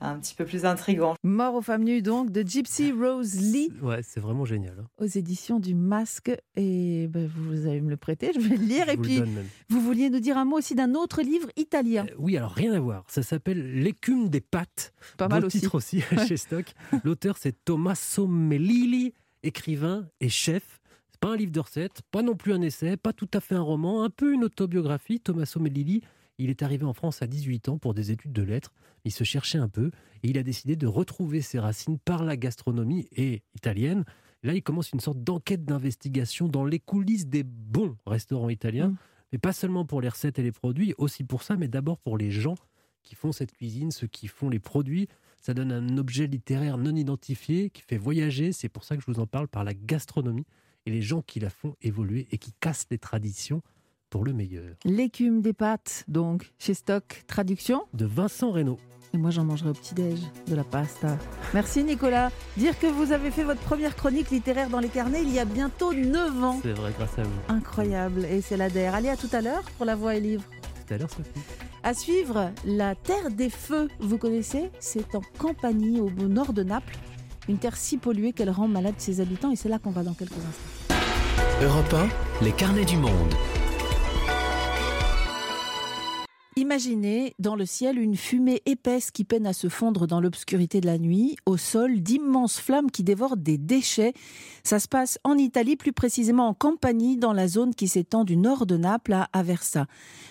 [0.00, 1.14] Un petit peu plus intrigant.
[1.22, 3.70] Mort aux femmes nues, donc, de Gypsy Rose Lee.
[3.82, 4.74] Ouais, c'est vraiment génial.
[4.80, 4.86] Hein.
[4.98, 6.32] Aux éditions du Masque.
[6.56, 8.88] Et ben, vous allez me le prêter, je vais le lire.
[8.88, 9.22] et puis,
[9.68, 12.06] vous vouliez nous dire un mot aussi d'un autre livre italien.
[12.10, 13.04] Euh, oui, alors rien à voir.
[13.08, 14.92] Ça s'appelle L'écume des pattes.
[15.16, 15.60] Pas mal aussi.
[15.60, 16.66] titre aussi chez Stock.
[17.04, 20.80] L'auteur, c'est Tommaso Melilli écrivain et chef.
[21.10, 23.54] C'est pas un livre de recettes, pas non plus un essai, pas tout à fait
[23.54, 25.20] un roman, un peu une autobiographie.
[25.20, 26.02] Tommaso Melilli,
[26.40, 28.72] il est arrivé en France à 18 ans pour des études de lettres.
[29.04, 29.90] Il se cherchait un peu
[30.22, 34.04] et il a décidé de retrouver ses racines par la gastronomie et italienne.
[34.42, 38.96] Là, il commence une sorte d'enquête d'investigation dans les coulisses des bons restaurants italiens, mmh.
[39.32, 42.16] mais pas seulement pour les recettes et les produits, aussi pour ça, mais d'abord pour
[42.16, 42.56] les gens
[43.02, 45.08] qui font cette cuisine, ceux qui font les produits,
[45.40, 48.52] ça donne un objet littéraire non identifié qui fait voyager.
[48.52, 50.46] C'est pour ça que je vous en parle par la gastronomie
[50.86, 53.62] et les gens qui la font évoluer et qui cassent les traditions
[54.10, 54.74] pour le meilleur.
[54.84, 58.78] L'écume des pâtes, donc, chez Stock, traduction De Vincent Reynaud.
[59.12, 61.16] Et moi, j'en mangerai au petit-déj, de la pasta.
[61.54, 62.30] Merci Nicolas.
[62.56, 65.44] Dire que vous avez fait votre première chronique littéraire dans les carnets il y a
[65.44, 66.60] bientôt 9 ans.
[66.62, 67.40] C'est vrai, grâce à vous.
[67.48, 68.24] Incroyable.
[68.24, 68.94] Et c'est l'ADR.
[68.94, 70.44] Allez, à tout à l'heure pour la voix et livre.
[70.86, 71.40] Tout à l'heure, Sophie.
[71.82, 74.70] À suivre, la Terre des Feux, vous connaissez?
[74.78, 76.96] C'est en Campanie, au nord de Naples.
[77.48, 80.14] Une terre si polluée qu'elle rend malade ses habitants et c'est là qu'on va dans
[80.14, 80.94] quelques instants.
[81.62, 81.94] Europe
[82.40, 83.34] 1, les carnets du monde.
[86.56, 90.86] Imaginez dans le ciel une fumée épaisse qui peine à se fondre dans l'obscurité de
[90.86, 94.14] la nuit, au sol d'immenses flammes qui dévorent des déchets.
[94.64, 98.36] Ça se passe en Italie, plus précisément en Campanie, dans la zone qui s'étend du
[98.36, 99.86] nord de Naples à Aversa.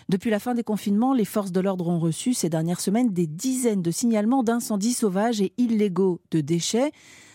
[0.09, 3.25] Depuis la fin des confinements, les forces de l'ordre ont reçu ces dernières semaines des
[3.25, 6.91] dizaines de signalements d'incendies sauvages et illégaux de déchets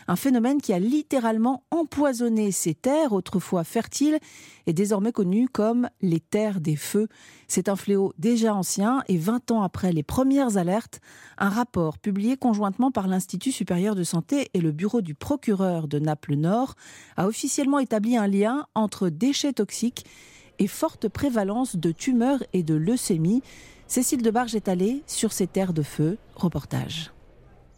[0.08, 4.18] un phénomène qui a littéralement empoisonné ces terres autrefois fertiles
[4.66, 7.08] et désormais connues comme les terres des feux.
[7.48, 11.00] C'est un fléau déjà ancien et 20 ans après les premières alertes,
[11.38, 15.98] un rapport publié conjointement par l'Institut supérieur de santé et le bureau du procureur de
[15.98, 16.74] Naples-Nord
[17.16, 20.04] a officiellement établi un lien entre déchets toxiques
[20.58, 23.42] et forte prévalence de tumeurs et de leucémie.
[23.86, 26.18] Cécile Debarge est allée sur ces terres de feu.
[26.36, 27.13] Reportage.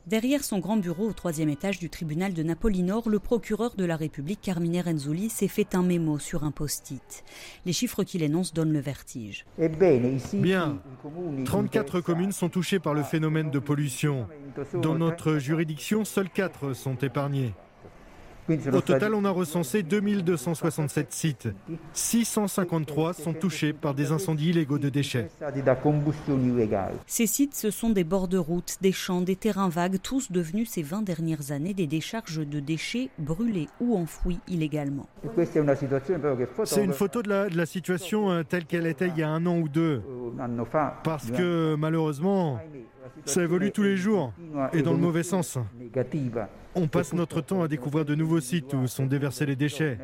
[0.06, 3.96] Derrière son grand bureau au troisième étage du tribunal de Napoli-Nord, le procureur de la
[3.96, 7.24] République, Carmine Renzulli, s'est fait un mémo sur un post-it.
[7.64, 9.44] Les chiffres qu'il énonce donnent le vertige.
[10.34, 10.78] Bien,
[11.44, 14.28] 34 communes sont touchées par le phénomène de pollution.
[14.74, 17.52] Dans notre juridiction, seules 4 sont épargnées.
[18.48, 21.48] Au total, on a recensé 2267 sites.
[21.92, 25.28] 653 sont touchés par des incendies illégaux de déchets.
[27.06, 30.70] Ces sites, ce sont des bords de route, des champs, des terrains vagues, tous devenus
[30.70, 35.08] ces 20 dernières années des décharges de déchets brûlés ou enfouis illégalement.
[36.64, 39.28] C'est une photo de la, de la situation euh, telle qu'elle était il y a
[39.28, 40.02] un an ou deux.
[41.02, 42.58] Parce que malheureusement,
[43.24, 44.32] ça évolue tous les jours
[44.72, 45.58] et dans le mauvais sens.
[46.78, 49.98] On passe notre temps à découvrir de nouveaux sites où sont déversés les déchets.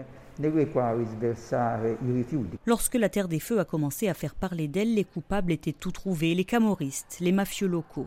[2.65, 5.91] Lorsque la Terre des Feux a commencé à faire parler d'elle, les coupables étaient tout
[5.91, 8.07] trouvés, les camoristes, les mafieux locaux.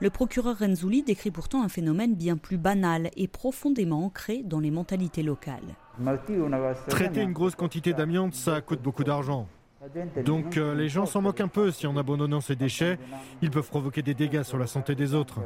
[0.00, 4.70] Le procureur Renzulli décrit pourtant un phénomène bien plus banal et profondément ancré dans les
[4.70, 5.76] mentalités locales.
[6.88, 9.46] Traiter une grosse quantité d'amiante, ça coûte beaucoup d'argent.
[10.24, 12.98] Donc euh, les gens s'en moquent un peu si en abandonnant ces déchets,
[13.42, 15.40] ils peuvent provoquer des dégâts sur la santé des autres.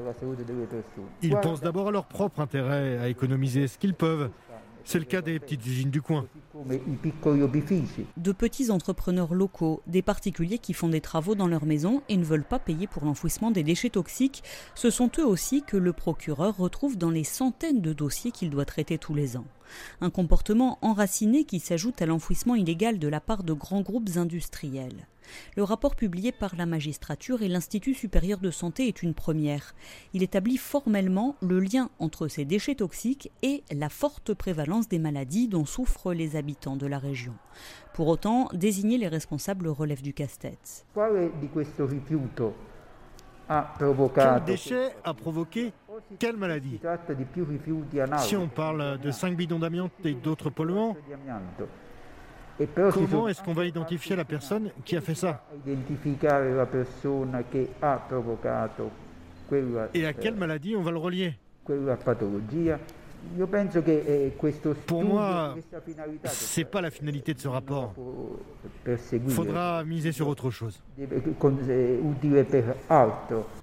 [1.23, 4.31] Ils pensent d'abord à leur propre intérêt, à économiser ce qu'ils peuvent.
[4.85, 6.27] C'est le cas des petites usines du coin.
[8.17, 12.25] De petits entrepreneurs locaux, des particuliers qui font des travaux dans leur maison et ne
[12.25, 14.43] veulent pas payer pour l'enfouissement des déchets toxiques,
[14.75, 18.65] ce sont eux aussi que le procureur retrouve dans les centaines de dossiers qu'il doit
[18.65, 19.47] traiter tous les ans.
[20.01, 25.07] Un comportement enraciné qui s'ajoute à l'enfouissement illégal de la part de grands groupes industriels.
[25.57, 29.75] Le rapport publié par la magistrature et l'Institut supérieur de santé est une première.
[30.13, 35.49] Il établit formellement le lien entre ces déchets toxiques et la forte prévalence des maladies
[35.49, 37.35] dont souffrent les habitants de la région.
[37.95, 40.87] Pour autant, désigner les responsables relève du casse-tête.
[44.15, 45.73] Quel déchet a provoqué
[46.19, 46.81] quelle maladie?
[48.19, 50.97] Si on parle de 5 bidons d'amiante et d'autres polluants,
[52.67, 55.45] comment est-ce qu'on va identifier la personne qui a fait ça
[59.95, 61.35] Et à quelle maladie on va le relier
[64.87, 65.55] pour moi,
[66.25, 67.95] c'est pas la finalité de ce rapport.
[68.87, 70.83] Il faudra miser sur autre chose.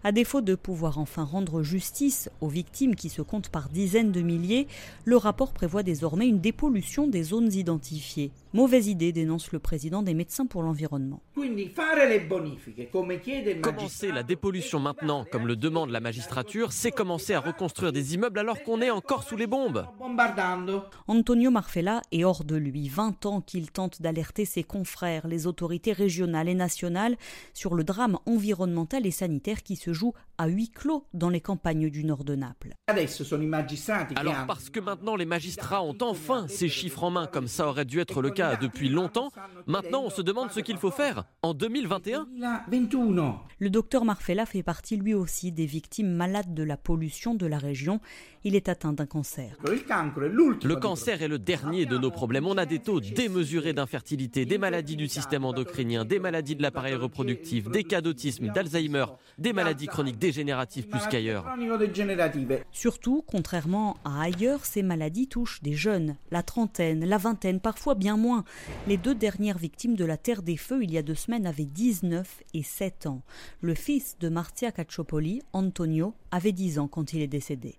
[0.04, 4.22] À défaut de pouvoir enfin rendre justice aux victimes qui se comptent par dizaines de
[4.22, 4.68] milliers,
[5.06, 8.32] le rapport prévoit désormais une dépollution des zones identifiées.
[8.58, 11.22] Mauvaise idée, dénonce le président des médecins pour l'environnement.
[13.62, 18.40] Commencer la dépollution maintenant, comme le demande la magistrature, c'est commencer à reconstruire des immeubles
[18.40, 19.86] alors qu'on est encore sous les bombes.
[21.08, 22.88] Antonio Marfella est hors de lui.
[22.88, 27.16] 20 ans qu'il tente d'alerter ses confrères, les autorités régionales et nationales,
[27.54, 31.92] sur le drame environnemental et sanitaire qui se joue à huis clos dans les campagnes
[31.92, 32.74] du nord de Naples.
[32.88, 37.86] Alors parce que maintenant les magistrats ont enfin ces chiffres en main, comme ça aurait
[37.86, 39.32] dû être le cas depuis longtemps,
[39.66, 42.28] maintenant on se demande ce qu'il faut faire en 2021.
[43.60, 47.58] Le docteur Marfella fait partie lui aussi des victimes malades de la pollution de la
[47.58, 48.00] région.
[48.48, 49.58] Il est atteint d'un cancer.
[49.66, 52.48] Le cancer est le dernier de nos problèmes.
[52.48, 56.96] On a des taux démesurés d'infertilité, des maladies du système endocrinien, des maladies de l'appareil
[56.96, 59.08] reproductif, des cas d'autisme, d'Alzheimer,
[59.38, 61.46] des maladies chroniques dégénératives plus qu'ailleurs.
[62.72, 68.16] Surtout, contrairement à ailleurs, ces maladies touchent des jeunes, la trentaine, la vingtaine, parfois bien
[68.16, 68.46] moins.
[68.88, 71.66] Les deux dernières victimes de la Terre des Feux il y a deux semaines avaient
[71.66, 73.24] 19 et 7 ans.
[73.60, 77.76] Le fils de Martia Cacciopoli, Antonio, avait 10 ans quand il est décédé.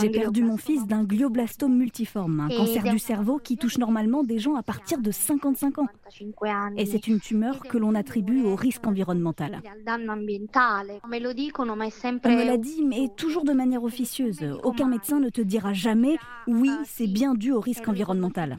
[0.00, 4.38] J'ai perdu mon fils d'un glioblastome multiforme, un cancer du cerveau qui touche normalement des
[4.38, 5.86] gens à partir de 55 ans.
[6.76, 9.62] Et c'est une tumeur que l'on attribue au risque environnemental.
[9.86, 9.96] On
[12.30, 14.40] me l'a dit, mais toujours de manière officieuse.
[14.62, 18.56] Aucun médecin ne te dira jamais oui, c'est bien dû au risque environnemental.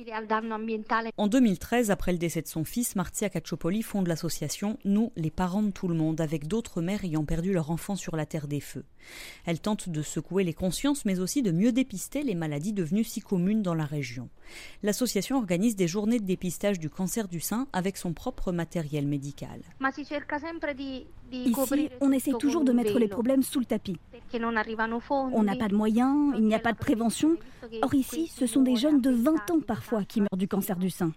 [1.18, 5.64] En 2013, après le décès de son fils, Martia Cacciopoli fonde l'association Nous, les parents
[5.64, 8.60] de tout le monde, avec d'autres mères ayant perdu leur enfant sur la terre des
[8.60, 8.86] feux.
[9.46, 13.22] Elle tente de secouer les consciences, mais aussi de mieux dépister les maladies devenues si
[13.22, 14.30] communes dans la région.
[14.84, 19.62] L'association organise des journées de dépistage du cancer du sein avec son propre matériel médical.
[21.32, 23.98] Ici, on essaie toujours de mettre les problèmes sous le tapis.
[25.34, 27.38] On n'a pas de moyens, il n'y a pas de prévention.
[27.82, 30.90] Or ici, ce sont des jeunes de 20 ans parfois qui meurent du cancer du
[30.90, 31.14] sein.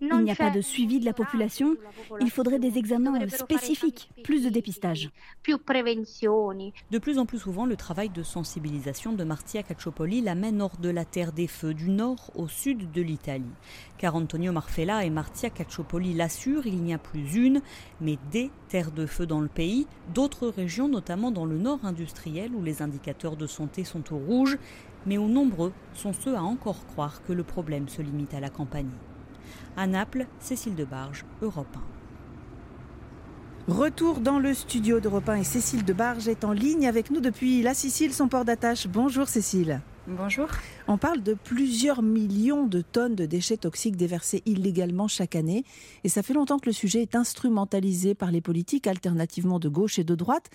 [0.00, 1.76] Il n'y a pas de suivi de la population.
[2.20, 5.10] Il faudrait des examens spécifiques, plus de dépistage.
[5.46, 10.90] De plus en plus souvent, le travail de sensibilisation de Martia Cacciopoli l'amène hors de
[10.90, 13.44] la terre des feux, du nord au sud de l'Italie.
[13.98, 17.62] Car Antonio Marfella et Martia Cacciopoli l'assurent, il n'y a plus une,
[18.00, 19.86] mais des terres de feu dans le pays.
[20.12, 24.58] D'autres régions, notamment dans le nord industriel, où les indicateurs de santé sont au rouge,
[25.06, 28.50] mais où nombreux sont ceux à encore croire que le problème se limite à la
[28.50, 28.90] campagne.
[29.76, 31.76] À Naples, Cécile Debarge, Europe
[33.68, 33.72] 1.
[33.72, 37.60] Retour dans le studio d'Europe 1 et Cécile Debarge est en ligne avec nous depuis
[37.60, 38.86] la Sicile, son port d'attache.
[38.86, 39.80] Bonjour Cécile.
[40.06, 40.48] Bonjour.
[40.86, 45.64] On parle de plusieurs millions de tonnes de déchets toxiques déversés illégalement chaque année.
[46.04, 49.98] Et ça fait longtemps que le sujet est instrumentalisé par les politiques, alternativement de gauche
[49.98, 50.50] et de droite.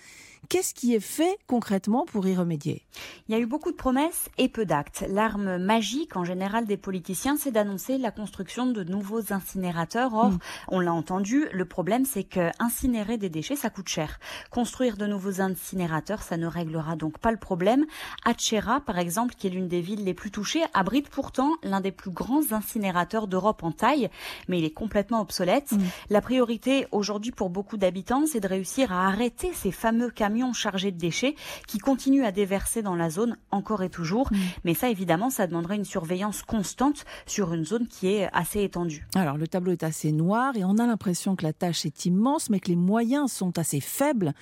[0.48, 2.82] Qu'est-ce qui est fait concrètement pour y remédier?
[3.28, 5.04] Il y a eu beaucoup de promesses et peu d'actes.
[5.08, 10.12] L'arme magique en général des politiciens, c'est d'annoncer la construction de nouveaux incinérateurs.
[10.14, 10.38] Or, mm.
[10.68, 14.18] on l'a entendu, le problème c'est que incinérer des déchets, ça coûte cher.
[14.50, 17.86] Construire de nouveaux incinérateurs, ça ne réglera donc pas le problème.
[18.24, 21.92] Achera, par exemple, qui est l'une des villes les plus touchées, abrite pourtant l'un des
[21.92, 24.10] plus grands incinérateurs d'Europe en taille,
[24.48, 25.70] mais il est complètement obsolète.
[25.72, 25.78] Mm.
[26.08, 30.92] La priorité aujourd'hui pour beaucoup d'habitants, c'est de réussir à arrêter ces fameux camions chargés
[30.92, 31.34] de déchets
[31.66, 34.32] qui continuent à déverser dans la zone encore et toujours.
[34.32, 34.36] Mm.
[34.64, 39.06] Mais ça, évidemment, ça demanderait une surveillance constante sur une zone qui est assez étendue.
[39.14, 42.50] Alors, le tableau est assez noir et on a l'impression que la tâche est immense,
[42.50, 44.32] mais que les moyens sont assez faibles.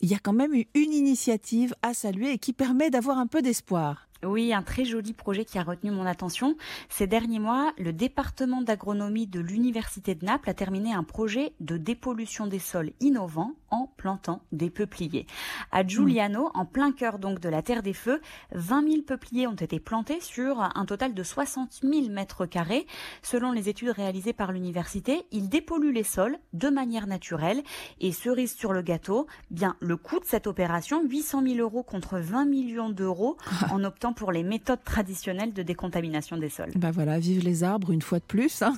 [0.00, 3.42] Il y a quand même une initiative à saluer et qui permet d'avoir un peu
[3.42, 4.09] d'espoir.
[4.22, 6.54] Oui, un très joli projet qui a retenu mon attention.
[6.90, 11.78] Ces derniers mois, le département d'agronomie de l'Université de Naples a terminé un projet de
[11.78, 15.26] dépollution des sols innovant en plantant des peupliers.
[15.72, 18.20] À Giuliano, en plein cœur donc de la Terre des Feux,
[18.52, 22.86] 20 000 peupliers ont été plantés sur un total de 60 000 mètres carrés.
[23.22, 27.62] Selon les études réalisées par l'université, ils dépolluent les sols de manière naturelle.
[28.00, 32.18] Et cerise sur le gâteau, bien le coût de cette opération, 800 000 euros contre
[32.18, 33.38] 20 millions d'euros
[33.70, 36.70] en optant pour les méthodes traditionnelles de décontamination des sols.
[36.76, 38.62] Ben voilà, vive les arbres une fois de plus.
[38.62, 38.74] Hein.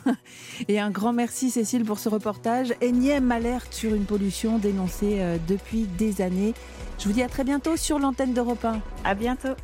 [0.68, 2.74] Et un grand merci Cécile pour ce reportage.
[2.80, 6.54] Énième alerte sur une pollution dénoncée euh, depuis des années.
[6.98, 8.80] Je vous dis à très bientôt sur l'antenne d'Europe 1.
[9.04, 9.54] À bientôt.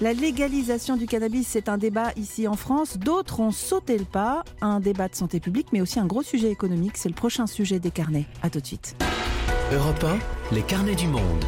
[0.00, 2.96] La légalisation du cannabis, c'est un débat ici en France.
[2.96, 4.44] D'autres ont sauté le pas.
[4.62, 6.96] Un débat de santé publique, mais aussi un gros sujet économique.
[6.96, 8.26] C'est le prochain sujet des carnets.
[8.42, 8.96] À tout de suite.
[9.72, 10.02] Europe
[10.50, 11.44] 1, les carnets du monde.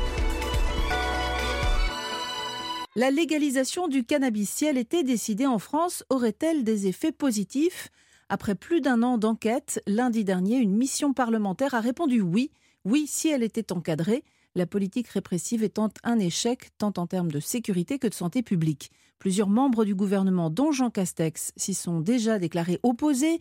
[2.95, 7.89] La légalisation du cannabis, si elle était décidée en France, aurait-elle des effets positifs?
[8.29, 12.51] Après plus d'un an d'enquête, lundi dernier, une mission parlementaire a répondu oui.
[12.85, 14.25] Oui, si elle était encadrée,
[14.55, 18.91] la politique répressive étant un échec tant en termes de sécurité que de santé publique.
[19.19, 23.39] Plusieurs membres du gouvernement, dont Jean Castex, s'y sont déjà déclarés opposés.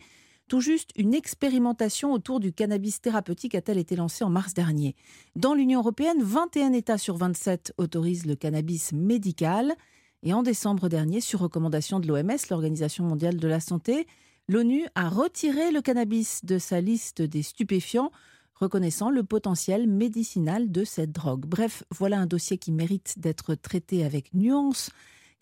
[0.48, 4.94] Tout juste une expérimentation autour du cannabis thérapeutique a-t-elle été lancée en mars dernier.
[5.34, 9.74] Dans l'Union européenne, 21 États sur 27 autorisent le cannabis médical.
[10.22, 14.06] Et en décembre dernier, sur recommandation de l'OMS, l'Organisation mondiale de la santé,
[14.48, 18.12] l'ONU a retiré le cannabis de sa liste des stupéfiants,
[18.54, 21.46] reconnaissant le potentiel médicinal de cette drogue.
[21.46, 24.90] Bref, voilà un dossier qui mérite d'être traité avec nuance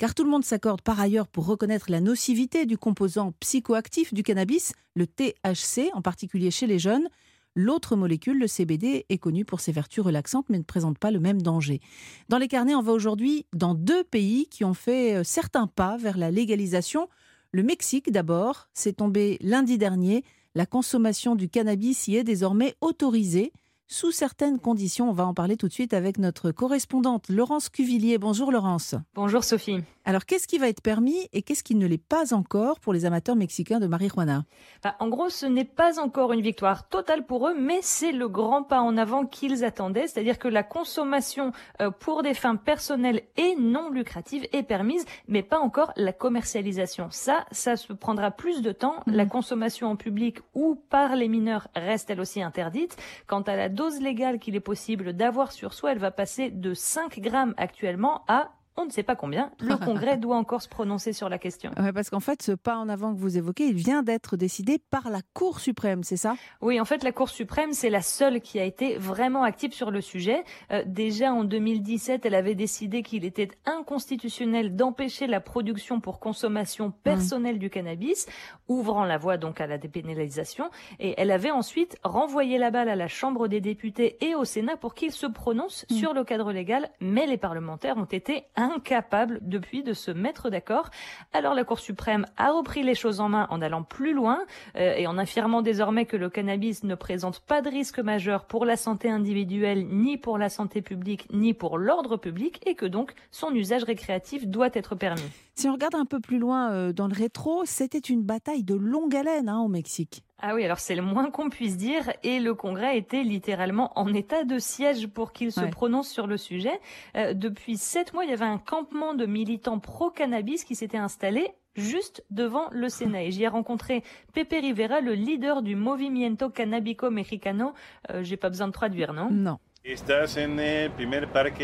[0.01, 4.23] car tout le monde s'accorde par ailleurs pour reconnaître la nocivité du composant psychoactif du
[4.23, 7.07] cannabis, le THC, en particulier chez les jeunes.
[7.55, 11.21] L'autre molécule, le CBD, est connue pour ses vertus relaxantes mais ne présente pas le
[11.21, 11.83] même danger.
[12.31, 15.99] Dans les carnets, on va aujourd'hui dans deux pays qui ont fait euh, certains pas
[15.99, 17.11] vers la légalisation.
[17.53, 20.25] Le Mexique d'abord, c'est tombé lundi dernier.
[20.55, 23.53] La consommation du cannabis y est désormais autorisée
[23.90, 25.11] sous certaines conditions.
[25.11, 28.16] On va en parler tout de suite avec notre correspondante Laurence Cuvillier.
[28.16, 28.94] Bonjour Laurence.
[29.14, 29.83] Bonjour Sophie.
[30.11, 33.05] Alors qu'est-ce qui va être permis et qu'est-ce qui ne l'est pas encore pour les
[33.05, 34.42] amateurs mexicains de marijuana?
[34.83, 38.27] Bah, En gros, ce n'est pas encore une victoire totale pour eux, mais c'est le
[38.27, 43.23] grand pas en avant qu'ils attendaient, c'est-à-dire que la consommation euh, pour des fins personnelles
[43.37, 47.07] et non lucratives est permise, mais pas encore la commercialisation.
[47.12, 49.05] Ça, ça se prendra plus de temps.
[49.07, 49.31] La mhm.
[49.31, 52.96] consommation en public ou par les mineurs reste elle aussi interdite.
[53.29, 56.75] Quant à la dose légale qu'il est possible d'avoir sur soi, elle va passer de
[56.75, 58.51] 5 grammes actuellement à
[58.83, 59.51] on ne sait pas combien.
[59.61, 61.71] Le Congrès doit encore se prononcer sur la question.
[61.95, 65.11] parce qu'en fait, ce pas en avant que vous évoquez, il vient d'être décidé par
[65.11, 66.35] la Cour suprême, c'est ça?
[66.61, 69.90] Oui, en fait, la Cour suprême, c'est la seule qui a été vraiment active sur
[69.90, 70.45] le sujet.
[70.73, 76.88] Euh, déjà en 2017, elle avait décidé qu'il était inconstitutionnel d'empêcher la production pour consommation
[76.88, 76.93] mmh.
[77.03, 78.27] personnelle du cannabis,
[78.69, 80.71] ouvrant la voie donc à la dépénalisation.
[80.99, 84.77] Et elle avait ensuite renvoyé la balle à la Chambre des députés et au Sénat
[84.77, 85.95] pour qu'ils se prononcent mmh.
[85.95, 90.90] sur le cadre légal, mais les parlementaires ont été incapable depuis de se mettre d'accord.
[91.33, 94.40] Alors la Cour suprême a repris les choses en main en allant plus loin
[94.76, 98.64] euh, et en affirmant désormais que le cannabis ne présente pas de risque majeur pour
[98.64, 103.14] la santé individuelle, ni pour la santé publique, ni pour l'ordre public et que donc
[103.30, 105.30] son usage récréatif doit être permis.
[105.54, 108.74] Si on regarde un peu plus loin euh, dans le rétro, c'était une bataille de
[108.74, 110.22] longue haleine hein, au Mexique.
[110.42, 112.12] Ah oui, alors c'est le moins qu'on puisse dire.
[112.22, 116.37] Et le Congrès était littéralement en état de siège pour qu'il se prononce sur le
[116.37, 116.81] sujet.
[117.16, 121.50] Euh, depuis sept mois, il y avait un campement de militants pro-cannabis qui s'était installé
[121.76, 123.24] juste devant le Sénat.
[123.24, 127.73] Et j'y ai rencontré Pepe Rivera, le leader du Movimiento Cannabico Mexicano.
[128.10, 129.29] Euh, J'ai pas besoin de traduire, non?
[129.31, 129.58] Non.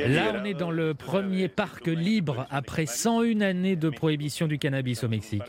[0.06, 5.04] Là, on est dans le premier parc libre après 101 années de prohibition du cannabis
[5.04, 5.42] au Mexique.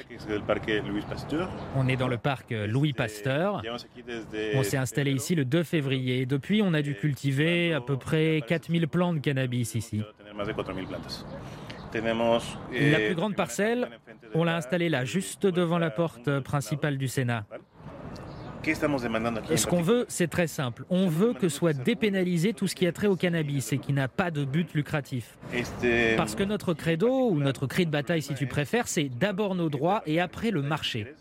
[1.75, 3.61] On est dans le parc Louis Pasteur.
[4.55, 6.25] On s'est installé ici le 2 février.
[6.25, 10.03] Depuis, on a dû cultiver à peu près 4000 plants de cannabis ici.
[12.73, 13.87] La plus grande parcelle,
[14.33, 17.45] on l'a installée là, juste devant la porte principale du Sénat.
[18.75, 20.85] Ce qu'on veut, c'est très simple.
[20.89, 24.07] On veut que soit dépénalisé tout ce qui a trait au cannabis et qui n'a
[24.07, 25.37] pas de but lucratif.
[26.17, 29.69] Parce que notre credo, ou notre cri de bataille si tu préfères, c'est d'abord nos
[29.69, 31.13] droits et après le marché.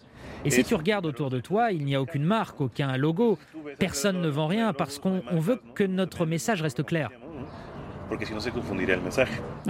[0.44, 3.38] Et si tu regardes autour de toi, il n'y a aucune marque, aucun logo.
[3.78, 7.10] Personne ne vend rien parce qu'on veut que notre message reste clair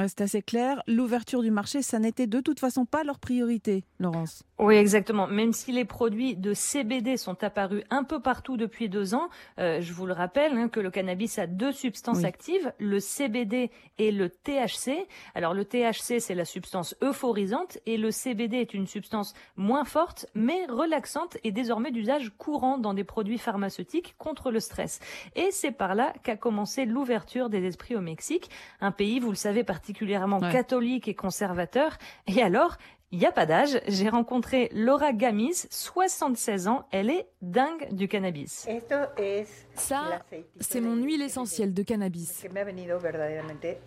[0.08, 0.82] c'est assez clair.
[0.86, 4.42] L'ouverture du marché, ça n'était de toute façon pas leur priorité, Laurence.
[4.58, 5.26] Oui, exactement.
[5.26, 9.28] Même si les produits de CBD sont apparus un peu partout depuis deux ans,
[9.58, 13.70] euh, je vous le rappelle hein, que le cannabis a deux substances actives, le CBD
[13.98, 15.06] et le THC.
[15.34, 20.26] Alors le THC, c'est la substance euphorisante et le CBD est une substance moins forte
[20.34, 25.00] mais relaxante et désormais d'usage courant dans des produits pharmaceutiques contre le stress.
[25.34, 28.50] Et c'est par là qu'a commencé l'ouverture des esprits au Mexique
[28.80, 31.98] un pays, vous le savez, particulièrement catholique et conservateur.
[32.26, 32.76] Et alors,
[33.12, 33.80] il n'y a pas d'âge.
[33.86, 36.86] J'ai rencontré Laura Gamis, 76 ans.
[36.90, 38.66] Elle est dingue du cannabis.
[39.74, 40.22] Ça,
[40.60, 42.44] c'est mon huile essentielle de cannabis.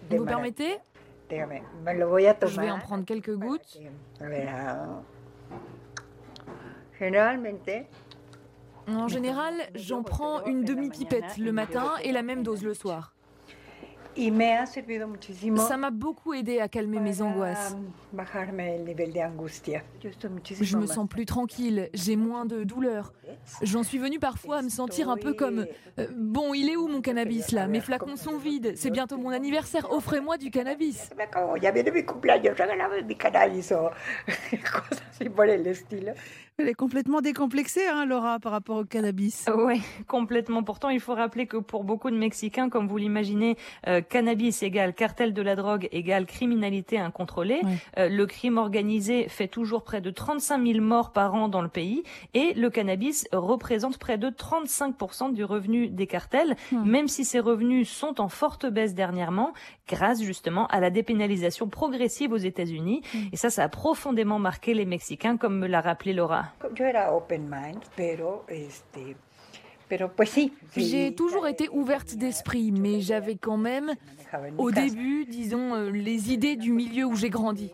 [0.09, 0.77] Vous me permettez
[2.47, 3.77] Je vais en prendre quelques gouttes.
[8.87, 13.13] En général, j'en prends une demi-pipette le matin et la même dose le soir.
[15.57, 17.75] Ça m'a beaucoup aidé à calmer mes angoisses.
[20.61, 23.13] Je me sens plus tranquille, j'ai moins de douleur.
[23.61, 25.65] J'en suis venue parfois à me sentir un peu comme
[25.99, 27.67] euh, Bon, il est où mon cannabis là?
[27.67, 31.09] Mes flacons sont vides, c'est bientôt mon anniversaire, offrez-moi du cannabis.
[36.59, 39.45] Elle est complètement décomplexée, hein, Laura, par rapport au cannabis.
[39.55, 40.61] Oui, complètement.
[40.61, 43.55] Pourtant, il faut rappeler que pour beaucoup de Mexicains, comme vous l'imaginez,
[43.87, 47.61] euh, cannabis égale cartel de la drogue égale criminalité incontrôlée.
[47.97, 51.69] Euh, le crime organisé fait toujours près de 35 000 morts par an dans le
[51.69, 52.03] pays
[52.33, 57.89] et le cannabis représente près de 35% du revenu des cartels, même si ces revenus
[57.89, 59.53] sont en forte baisse dernièrement,
[59.87, 63.01] grâce justement à la dépénalisation progressive aux États-Unis.
[63.31, 66.48] Et ça, ça a profondément marqué les Mexicains, comme me l'a rappelé Laura.
[70.77, 73.93] J'ai toujours été ouverte d'esprit, mais j'avais quand même,
[74.57, 77.71] au début, disons, euh, les idées du milieu où j'ai grandi.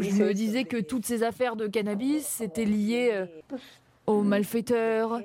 [0.00, 3.26] Je me disais que toutes ces affaires de cannabis étaient liées euh,
[4.06, 5.20] aux malfaiteurs,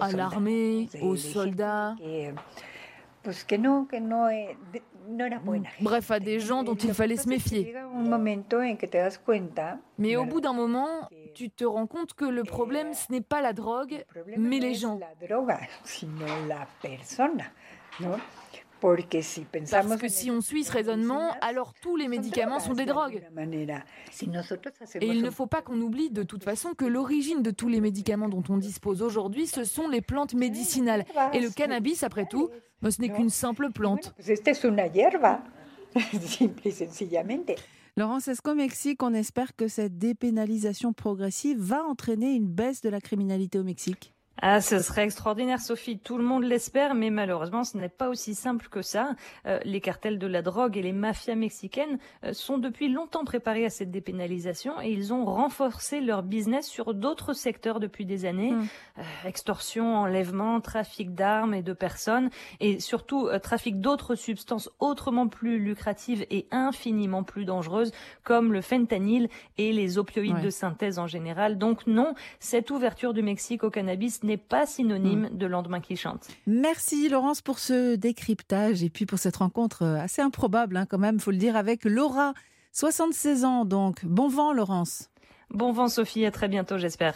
[0.00, 1.94] à l'armée, aux soldats.
[5.80, 7.74] Bref, à des gens dont il fallait se méfier.
[9.98, 13.40] Mais au bout d'un moment, tu te rends compte que le problème, ce n'est pas
[13.40, 14.04] la drogue,
[14.36, 15.00] mais les gens.
[19.70, 23.22] Parce que si on suit ce raisonnement, alors tous les médicaments sont des drogues.
[25.00, 27.80] Et il ne faut pas qu'on oublie de toute façon que l'origine de tous les
[27.80, 31.04] médicaments dont on dispose aujourd'hui, ce sont les plantes médicinales.
[31.32, 32.50] Et le cannabis, après tout,
[32.82, 34.14] bah, ce n'est qu'une simple plante.
[37.96, 42.88] Laurence, est-ce qu'au Mexique, on espère que cette dépénalisation progressive va entraîner une baisse de
[42.88, 44.14] la criminalité au Mexique?
[44.40, 45.98] Ah, ce serait extraordinaire, Sophie.
[45.98, 49.16] Tout le monde l'espère, mais malheureusement, ce n'est pas aussi simple que ça.
[49.46, 53.64] Euh, les cartels de la drogue et les mafias mexicaines euh, sont depuis longtemps préparés
[53.64, 58.52] à cette dépénalisation et ils ont renforcé leur business sur d'autres secteurs depuis des années.
[58.52, 58.66] Hum.
[58.98, 62.30] Euh, extorsion, enlèvement, trafic d'armes et de personnes
[62.60, 69.28] et surtout trafic d'autres substances autrement plus lucratives et infiniment plus dangereuses comme le fentanyl
[69.56, 71.58] et les opioïdes de synthèse en général.
[71.58, 75.36] Donc non, cette ouverture du Mexique au cannabis n'est pas synonyme hmm.
[75.36, 76.28] de lendemain qui chante.
[76.46, 80.98] Merci Laurence pour ce décryptage et puis pour cette rencontre euh, assez improbable hein, quand
[80.98, 82.34] même, faut le dire, avec Laura,
[82.72, 84.04] 76 ans donc.
[84.04, 85.10] Bon vent Laurence.
[85.50, 87.14] Bon vent Sophie, à très bientôt j'espère.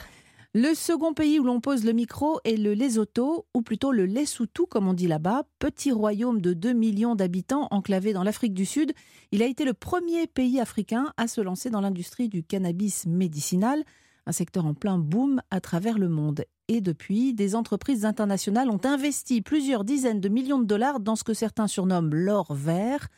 [0.54, 4.66] Le second pays où l'on pose le micro est le Lesotho, ou plutôt le Lesotho
[4.66, 8.92] comme on dit là-bas, petit royaume de 2 millions d'habitants enclavé dans l'Afrique du Sud.
[9.30, 13.82] Il a été le premier pays africain à se lancer dans l'industrie du cannabis médicinal
[14.26, 16.44] un secteur en plein boom à travers le monde.
[16.68, 21.24] Et depuis, des entreprises internationales ont investi plusieurs dizaines de millions de dollars dans ce
[21.24, 23.08] que certains surnomment l'or vert.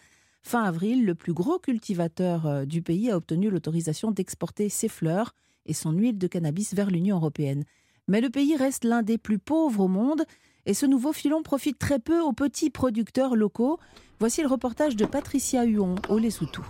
[0.42, 5.34] Fin avril, le plus gros cultivateur euh, du pays a obtenu l'autorisation d'exporter ses fleurs
[5.66, 7.64] et son huile de cannabis vers l'Union européenne.
[8.08, 10.24] Mais le pays reste l'un des plus pauvres au monde
[10.66, 13.78] et ce nouveau filon profite très peu aux petits producteurs locaux.
[14.20, 16.62] Voici le reportage de Patricia Huon au Lesotho.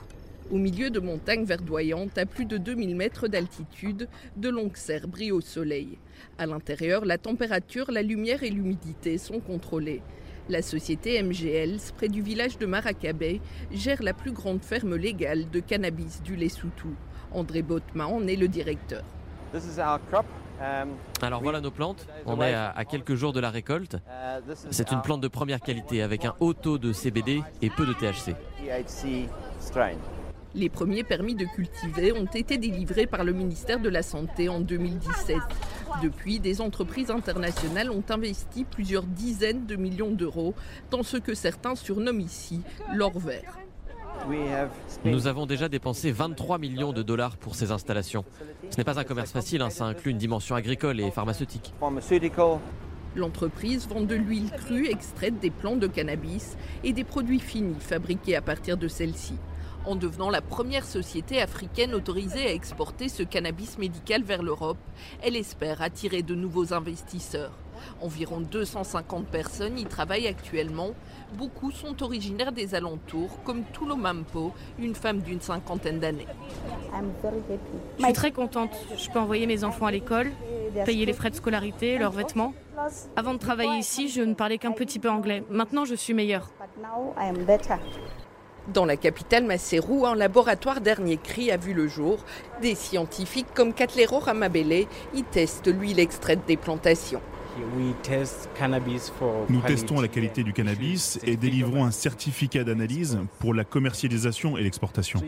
[0.50, 5.32] Au milieu de montagnes verdoyantes, à plus de 2000 mètres d'altitude, de longues serres brillent
[5.32, 5.98] au soleil.
[6.38, 10.02] À l'intérieur, la température, la lumière et l'humidité sont contrôlées.
[10.50, 13.40] La société MGL, près du village de Maracabé,
[13.72, 16.90] gère la plus grande ferme légale de cannabis du Lesotho.
[17.32, 19.02] André Botman en est le directeur.
[20.60, 20.90] Um,
[21.22, 23.96] Alors voilà nos plantes, on est à, quelques jours de la récolte.
[24.70, 27.92] C'est une plante de première qualité avec un haut taux de CBD et peu de
[27.92, 28.36] THC.
[30.56, 34.60] Les premiers permis de cultiver ont été délivrés par le ministère de la Santé en
[34.60, 35.36] 2017.
[36.00, 40.54] Depuis, des entreprises internationales ont investi plusieurs dizaines de millions d'euros
[40.92, 42.60] dans ce que certains surnomment ici
[42.94, 43.58] l'or vert.
[45.04, 48.24] Nous avons déjà dépensé 23 millions de dollars pour ces installations.
[48.70, 51.74] Ce n'est pas un commerce facile, hein, ça inclut une dimension agricole et pharmaceutique.
[53.16, 58.36] L'entreprise vend de l'huile crue extraite des plants de cannabis et des produits finis fabriqués
[58.36, 59.34] à partir de celle-ci
[59.86, 64.78] en devenant la première société africaine autorisée à exporter ce cannabis médical vers l'Europe.
[65.22, 67.52] Elle espère attirer de nouveaux investisseurs.
[68.00, 70.90] Environ 250 personnes y travaillent actuellement.
[71.36, 76.26] Beaucoup sont originaires des alentours, comme Tulo Mampo, une femme d'une cinquantaine d'années.
[77.98, 78.70] Je suis très contente.
[78.96, 80.30] Je peux envoyer mes enfants à l'école,
[80.84, 82.54] payer les frais de scolarité, leurs vêtements.
[83.16, 85.44] Avant de travailler ici, je ne parlais qu'un petit peu anglais.
[85.50, 86.50] Maintenant, je suis meilleure.
[88.68, 92.24] Dans la capitale Maseru, un laboratoire dernier cri a vu le jour.
[92.62, 97.20] Des scientifiques comme Catlero Ramabele y testent l'huile extraite des plantations.
[99.48, 104.62] Nous testons la qualité du cannabis et délivrons un certificat d'analyse pour la commercialisation et
[104.62, 105.20] l'exportation.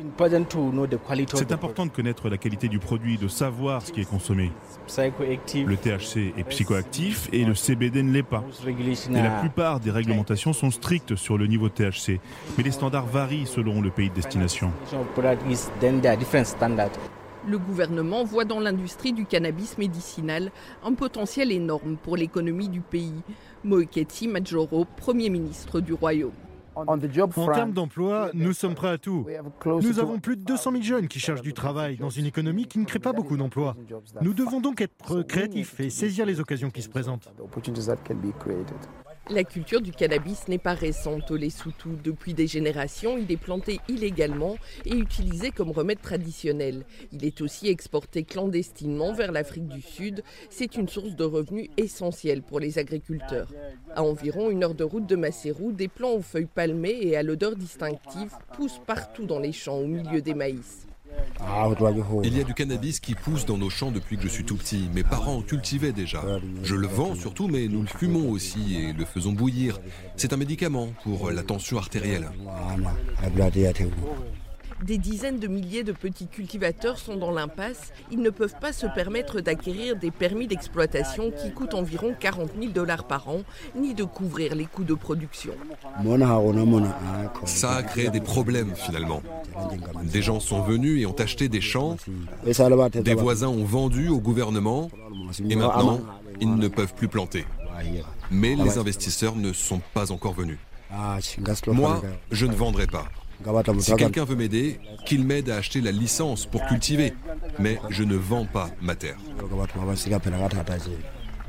[1.34, 4.50] C'est important de connaître la qualité du produit, de savoir ce qui est consommé.
[4.96, 8.44] Le THC est psychoactif et le CBD ne l'est pas.
[9.10, 12.20] Et la plupart des réglementations sont strictes sur le niveau THC,
[12.56, 14.70] mais les standards varient selon le pays de destination.
[17.46, 20.50] Le gouvernement voit dans l'industrie du cannabis médicinal
[20.84, 23.22] un potentiel énorme pour l'économie du pays.
[23.62, 26.32] Moeketi Majoro, Premier ministre du Royaume.
[26.74, 29.26] En termes d'emploi, nous sommes prêts à tout.
[29.64, 32.78] Nous avons plus de 200 000 jeunes qui cherchent du travail dans une économie qui
[32.78, 33.76] ne crée pas beaucoup d'emplois.
[34.20, 37.32] Nous devons donc être créatifs et saisir les occasions qui se présentent.
[39.28, 41.90] La culture du cannabis n'est pas récente au Lesotho.
[42.04, 46.84] Depuis des générations, il est planté illégalement et utilisé comme remède traditionnel.
[47.12, 50.22] Il est aussi exporté clandestinement vers l'Afrique du Sud.
[50.48, 53.48] C'est une source de revenus essentielle pour les agriculteurs.
[53.96, 57.24] À environ une heure de route de Maseru, des plants aux feuilles palmées et à
[57.24, 60.85] l'odeur distinctive poussent partout dans les champs au milieu des maïs.
[62.24, 64.56] Il y a du cannabis qui pousse dans nos champs depuis que je suis tout
[64.56, 64.88] petit.
[64.94, 66.22] Mes parents cultivaient déjà.
[66.62, 69.78] Je le vends surtout, mais nous le fumons aussi et le faisons bouillir.
[70.16, 72.28] C'est un médicament pour la tension artérielle.
[74.84, 77.92] Des dizaines de milliers de petits cultivateurs sont dans l'impasse.
[78.10, 82.72] Ils ne peuvent pas se permettre d'acquérir des permis d'exploitation qui coûtent environ 40 000
[82.72, 83.40] dollars par an,
[83.74, 85.54] ni de couvrir les coûts de production.
[87.44, 89.22] Ça a créé des problèmes finalement.
[90.04, 91.96] Des gens sont venus et ont acheté des champs.
[92.44, 94.90] Des voisins ont vendu au gouvernement.
[95.48, 96.00] Et maintenant,
[96.40, 97.46] ils ne peuvent plus planter.
[98.30, 100.58] Mais les investisseurs ne sont pas encore venus.
[101.68, 103.06] Moi, je ne vendrai pas.
[103.80, 107.14] Si quelqu'un veut m'aider, qu'il m'aide à acheter la licence pour cultiver.
[107.58, 109.16] Mais je ne vends pas ma terre.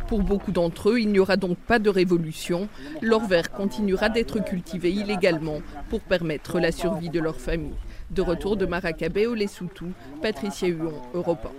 [0.07, 2.69] Pour beaucoup d'entre eux, il n'y aura donc pas de révolution.
[3.01, 5.59] L'or vert continuera d'être cultivé illégalement
[5.89, 7.75] pour permettre la survie de leur famille.
[8.11, 9.88] De retour de Maracabé au Lesotho,
[10.21, 11.49] Patricia Huon, Europe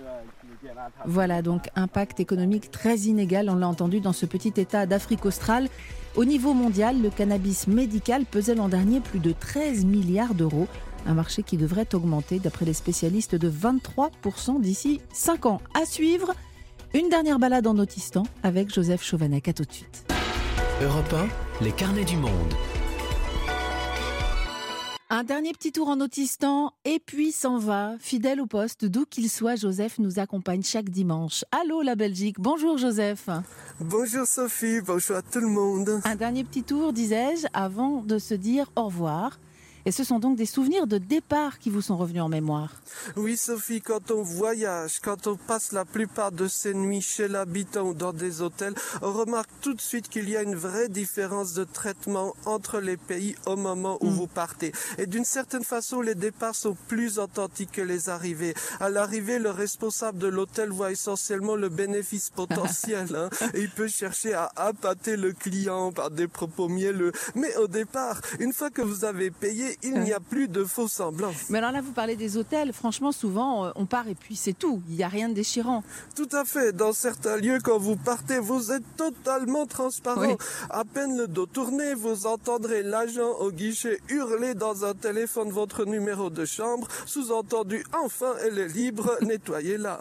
[1.05, 5.67] Voilà donc impact économique très inégal, on l'a entendu dans ce petit État d'Afrique australe.
[6.15, 10.67] Au niveau mondial, le cannabis médical pesait l'an dernier plus de 13 milliards d'euros,
[11.05, 15.61] un marché qui devrait augmenter, d'après les spécialistes, de 23% d'ici 5 ans.
[15.79, 16.33] À suivre,
[16.93, 19.47] une dernière balade en Autistan avec Joseph Chauvanec.
[19.47, 20.05] À tout de suite.
[20.81, 21.13] Europe
[21.61, 22.53] 1, les carnets du monde.
[25.11, 27.93] Un dernier petit tour en Autistan et puis s'en va.
[27.99, 31.43] Fidèle au poste, d'où qu'il soit, Joseph nous accompagne chaque dimanche.
[31.49, 33.27] Allô la Belgique, bonjour Joseph.
[33.79, 35.99] Bonjour Sophie, bonjour à tout le monde.
[36.03, 39.39] Un dernier petit tour, disais-je, avant de se dire au revoir.
[39.85, 42.73] Et ce sont donc des souvenirs de départ qui vous sont revenus en mémoire.
[43.15, 47.87] Oui, Sophie, quand on voyage, quand on passe la plupart de ses nuits chez l'habitant
[47.89, 51.53] ou dans des hôtels, on remarque tout de suite qu'il y a une vraie différence
[51.53, 54.13] de traitement entre les pays au moment où mm.
[54.13, 54.71] vous partez.
[54.97, 58.53] Et d'une certaine façon, les départs sont plus authentiques que les arrivées.
[58.79, 63.07] À l'arrivée, le responsable de l'hôtel voit essentiellement le bénéfice potentiel.
[63.15, 67.11] Hein, et il peut chercher à appâter le client par des propos mielleux.
[67.35, 70.87] Mais au départ, une fois que vous avez payé, il n'y a plus de faux
[70.87, 71.33] semblants.
[71.49, 72.73] Mais alors là, vous parlez des hôtels.
[72.73, 74.81] Franchement, souvent, euh, on part et puis c'est tout.
[74.89, 75.83] Il n'y a rien de déchirant.
[76.15, 76.73] Tout à fait.
[76.73, 80.37] Dans certains lieux, quand vous partez, vous êtes totalement transparent.
[80.69, 85.85] À peine le dos tourné, vous entendrez l'agent au guichet hurler dans un téléphone votre
[85.85, 86.87] numéro de chambre.
[87.05, 89.99] Sous-entendu, enfin, elle est libre, nettoyez-la.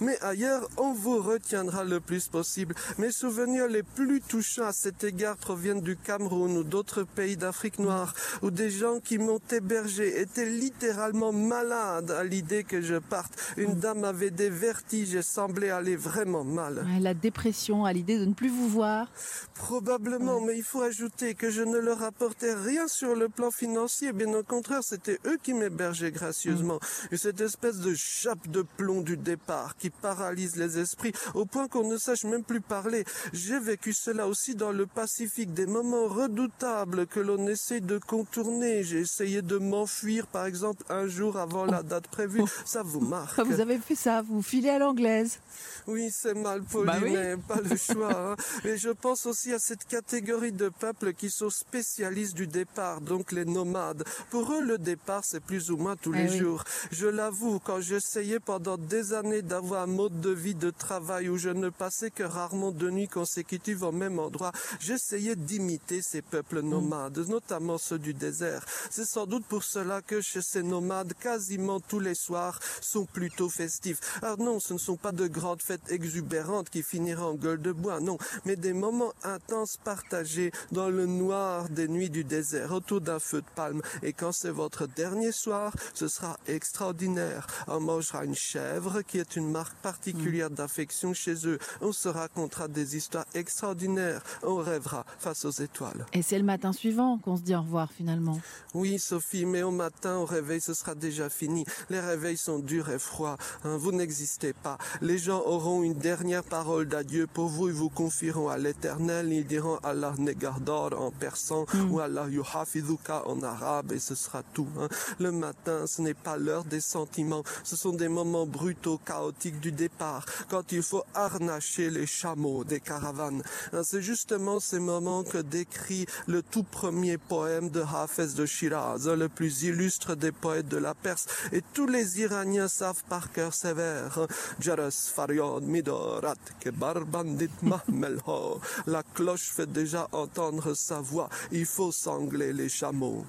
[0.00, 2.74] Mais ailleurs, on vous retiendra le plus possible.
[2.98, 7.78] Mes souvenirs les plus touchants à cet égard proviennent du Cameroun ou d'autres pays d'Afrique
[7.78, 13.32] noire, où des gens qui m'ont hébergé étaient littéralement malades à l'idée que je parte.
[13.56, 13.80] Une mm.
[13.80, 16.86] dame avait des vertiges et semblait aller vraiment mal.
[17.00, 19.10] La dépression à l'idée de ne plus vous voir
[19.54, 24.12] Probablement, mais il faut ajouter que je ne leur apportais rien sur le plan financier.
[24.12, 26.76] Bien au contraire, c'était eux qui m'hébergeaient gracieusement.
[26.76, 27.14] Mm.
[27.14, 31.68] Et cette espèce de chape de plomb du départ qui paralyse les esprits au point
[31.68, 33.04] qu'on ne sache même plus parler.
[33.32, 38.82] J'ai vécu cela aussi dans le Pacifique, des moments redoutables que l'on essaie de contourner.
[38.82, 42.42] J'ai essayé de m'enfuir, par exemple, un jour avant la date prévue.
[42.64, 43.38] Ça vous marque.
[43.38, 45.38] Ah, vous avez fait ça, vous filez à l'anglaise.
[45.86, 48.32] Oui, c'est mal poli, bah mais pas le choix.
[48.32, 48.36] Hein.
[48.64, 53.32] Et je pense aussi à cette catégorie de peuples qui sont spécialistes du départ, donc
[53.32, 54.04] les nomades.
[54.30, 56.64] Pour eux, le départ, c'est plus ou moins tous eh les jours.
[56.90, 61.36] Je l'avoue, quand j'essayais pendant des années d'avoir un mode de vie, de travail où
[61.36, 66.60] je ne passais que rarement de nuits consécutives au même endroit, j'essayais d'imiter ces peuples
[66.60, 68.64] nomades, notamment ceux du désert.
[68.92, 73.48] C'est sans doute pour cela que chez ces nomades, quasiment tous les soirs sont plutôt
[73.48, 74.00] festifs.
[74.20, 77.70] Alors non, ce ne sont pas de grandes fêtes exubérantes qui finiront en gueule de
[77.70, 83.00] bois, non, mais des moments intenses partagés dans le noir des nuits du désert autour
[83.00, 83.80] d'un feu de palme.
[84.02, 87.46] Et quand c'est votre dernier soir, ce sera extraordinaire.
[87.68, 91.60] On mangera une chèvre qui est une marque particulière d'affection chez eux.
[91.80, 94.24] On se racontera des histoires extraordinaires.
[94.42, 96.06] On rêvera face aux étoiles.
[96.12, 98.40] Et c'est le matin suivant qu'on se dit au revoir finalement.
[98.74, 101.64] Oui, Sophie, mais au matin, au réveil, ce sera déjà fini.
[101.90, 103.36] Les réveils sont durs et froids.
[103.64, 103.76] Hein.
[103.76, 104.78] vous n'existez pas.
[105.00, 107.68] Les gens auront une dernière parole d'adieu pour vous.
[107.68, 109.32] Ils vous confieront à l'éternel.
[109.32, 111.90] Ils diront Allah Negardor en persan hmm.
[111.90, 114.68] ou Allah Yuhafiduka en arabe et ce sera tout.
[114.78, 114.88] Hein.
[115.18, 117.42] Le matin, ce n'est pas l'heure des sentiments.
[117.64, 122.80] Ce sont des moments brutaux, chaotiques du départ, quand il faut harnacher les chameaux des
[122.80, 123.42] caravanes.
[123.72, 129.08] Hein, c'est justement ces moments que décrit le tout premier poème de Hafez de Shiraz,
[129.16, 131.26] le plus illustre des poètes de la Perse.
[131.52, 134.26] Et tous les Iraniens savent par cœur ces vers.
[134.60, 138.60] Jaras Faryad Midorat Kebarbandit Mahmelho.
[138.86, 141.28] La cloche fait déjà entendre sa voix.
[141.50, 143.24] Il faut sangler les chameaux.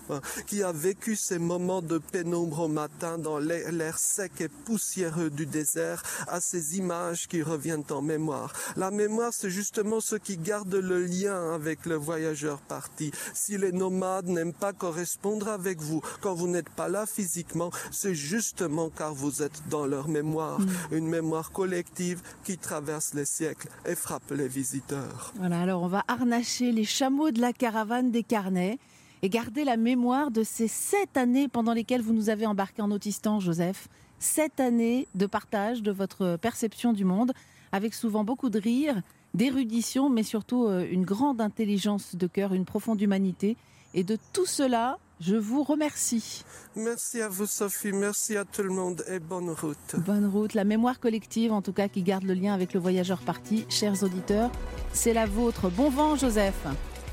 [0.46, 5.48] Qui a vécu ces moments de pénombre au matin dans l'air sec et poussiéreux du
[5.48, 8.54] désert à ces images qui reviennent en mémoire.
[8.76, 13.12] La mémoire, c'est justement ce qui garde le lien avec le voyageur parti.
[13.34, 18.16] Si les nomades n'aiment pas correspondre avec vous quand vous n'êtes pas là physiquement, c'est
[18.16, 20.60] justement car vous êtes dans leur mémoire.
[20.60, 20.68] Mm.
[20.92, 25.34] Une mémoire collective qui traverse les siècles et frappe les visiteurs.
[25.38, 28.78] Voilà, alors on va harnacher les chameaux de la caravane des carnets
[29.22, 32.92] et garder la mémoire de ces sept années pendant lesquelles vous nous avez embarqués en
[32.92, 33.88] Autistan, Joseph.
[34.20, 37.34] Sept années de partage de votre perception du monde,
[37.72, 39.02] avec souvent beaucoup de rire,
[39.34, 43.58] d'érudition, mais surtout euh, une grande intelligence de cœur, une profonde humanité.
[43.94, 46.44] Et de tout cela, je vous remercie.
[46.76, 47.92] Merci à vous, Sophie.
[47.92, 49.96] Merci à tout le monde et bonne route.
[50.06, 50.54] Bonne route.
[50.54, 53.66] La mémoire collective, en tout cas, qui garde le lien avec le voyageur parti.
[53.70, 54.52] Chers auditeurs,
[54.94, 55.70] c'est la vôtre.
[55.70, 56.66] Bon vent, Joseph.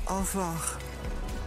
[0.09, 0.79] Au revoir.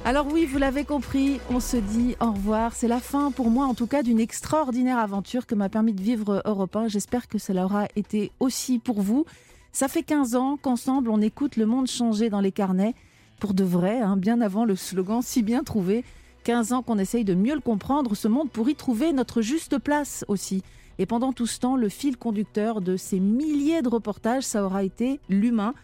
[0.04, 2.74] Alors oui, vous l'avez compris, on se dit au revoir.
[2.74, 6.02] C'est la fin pour moi en tout cas d'une extraordinaire aventure que m'a permis de
[6.02, 6.88] vivre Europe 1.
[6.88, 9.26] J'espère que cela aura été aussi pour vous.
[9.70, 12.94] Ça fait 15 ans qu'ensemble on écoute le monde changer dans les carnets.
[13.38, 16.04] Pour de vrai, hein, bien avant le slogan si bien trouvé.
[16.42, 19.78] 15 ans qu'on essaye de mieux le comprendre, ce monde, pour y trouver notre juste
[19.78, 20.62] place aussi.
[20.98, 24.84] Et pendant tout ce temps, le fil conducteur de ces milliers de reportages, ça aura
[24.84, 25.74] été l'humain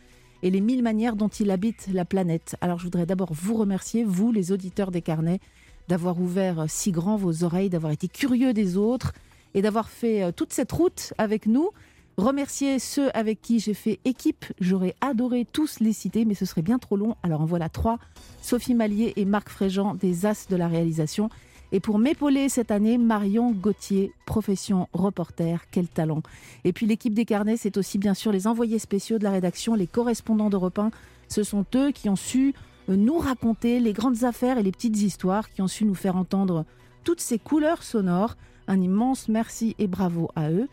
[0.43, 2.57] et les mille manières dont il habite la planète.
[2.61, 5.41] Alors je voudrais d'abord vous remercier, vous les auditeurs des carnets,
[5.89, 9.13] d'avoir ouvert si grand vos oreilles, d'avoir été curieux des autres
[9.55, 11.71] et d'avoir fait euh, toute cette route avec nous.
[12.19, 14.45] Remercier ceux avec qui j'ai fait équipe.
[14.61, 17.15] J'aurais adoré tous les citer, mais ce serait bien trop long.
[17.23, 18.01] Alors en voilà trois.
[18.43, 21.31] Sophie Mallier et Marc Fréjean, des As de la réalisation.
[21.71, 26.25] Et pour m'épauler cette année, Marion Gauthier, profession reporter, quel talent.
[26.65, 29.77] Et puis l'équipe des carnets, c'est aussi bien sûr les envoyés spéciaux de la rédaction,
[29.77, 30.91] les correspondants d'Europe 1.
[31.29, 32.53] Ce sont eux qui ont su
[32.89, 36.17] euh, nous raconter les grandes affaires et les petites histoires, qui ont su nous faire
[36.17, 36.65] entendre
[37.05, 38.37] toutes ces couleurs sonores.
[38.67, 40.67] Un immense merci et bravo à eux.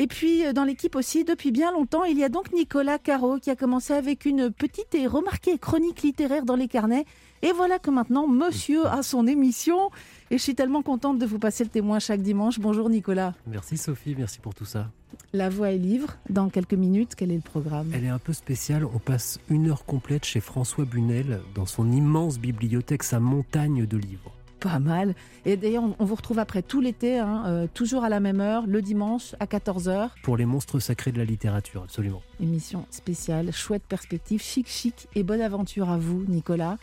[0.00, 3.38] Et puis euh, dans l'équipe aussi, depuis bien longtemps, il y a donc Nicolas Caro
[3.38, 7.04] qui a commencé avec une petite et remarquée chronique littéraire dans les carnets.
[7.42, 9.90] Et voilà que maintenant, monsieur a son émission.
[10.30, 12.60] Et je suis tellement contente de vous passer le témoin chaque dimanche.
[12.60, 13.34] Bonjour Nicolas.
[13.46, 14.88] Merci Sophie, merci pour tout ça.
[15.32, 16.16] La voix est livre.
[16.30, 17.90] Dans quelques minutes, quel est le programme?
[17.92, 18.84] Elle est un peu spéciale.
[18.84, 23.96] On passe une heure complète chez François Bunel dans son immense bibliothèque, sa montagne de
[23.96, 24.37] livres.
[24.60, 25.14] Pas mal.
[25.44, 28.66] Et d'ailleurs, on vous retrouve après tout l'été, hein, euh, toujours à la même heure,
[28.66, 30.10] le dimanche à 14h.
[30.22, 32.22] Pour les monstres sacrés de la littérature, absolument.
[32.40, 36.76] Émission spéciale, chouette perspective, chic chic et bonne aventure à vous, Nicolas.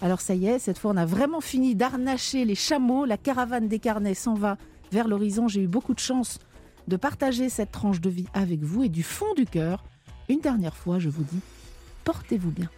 [0.00, 3.66] Alors ça y est, cette fois on a vraiment fini d'arnacher les chameaux, la caravane
[3.66, 4.56] des carnets s'en va
[4.92, 5.48] vers l'horizon.
[5.48, 6.38] J'ai eu beaucoup de chance
[6.86, 9.84] de partager cette tranche de vie avec vous et du fond du cœur,
[10.28, 11.40] une dernière fois, je vous dis,
[12.04, 12.70] portez-vous bien.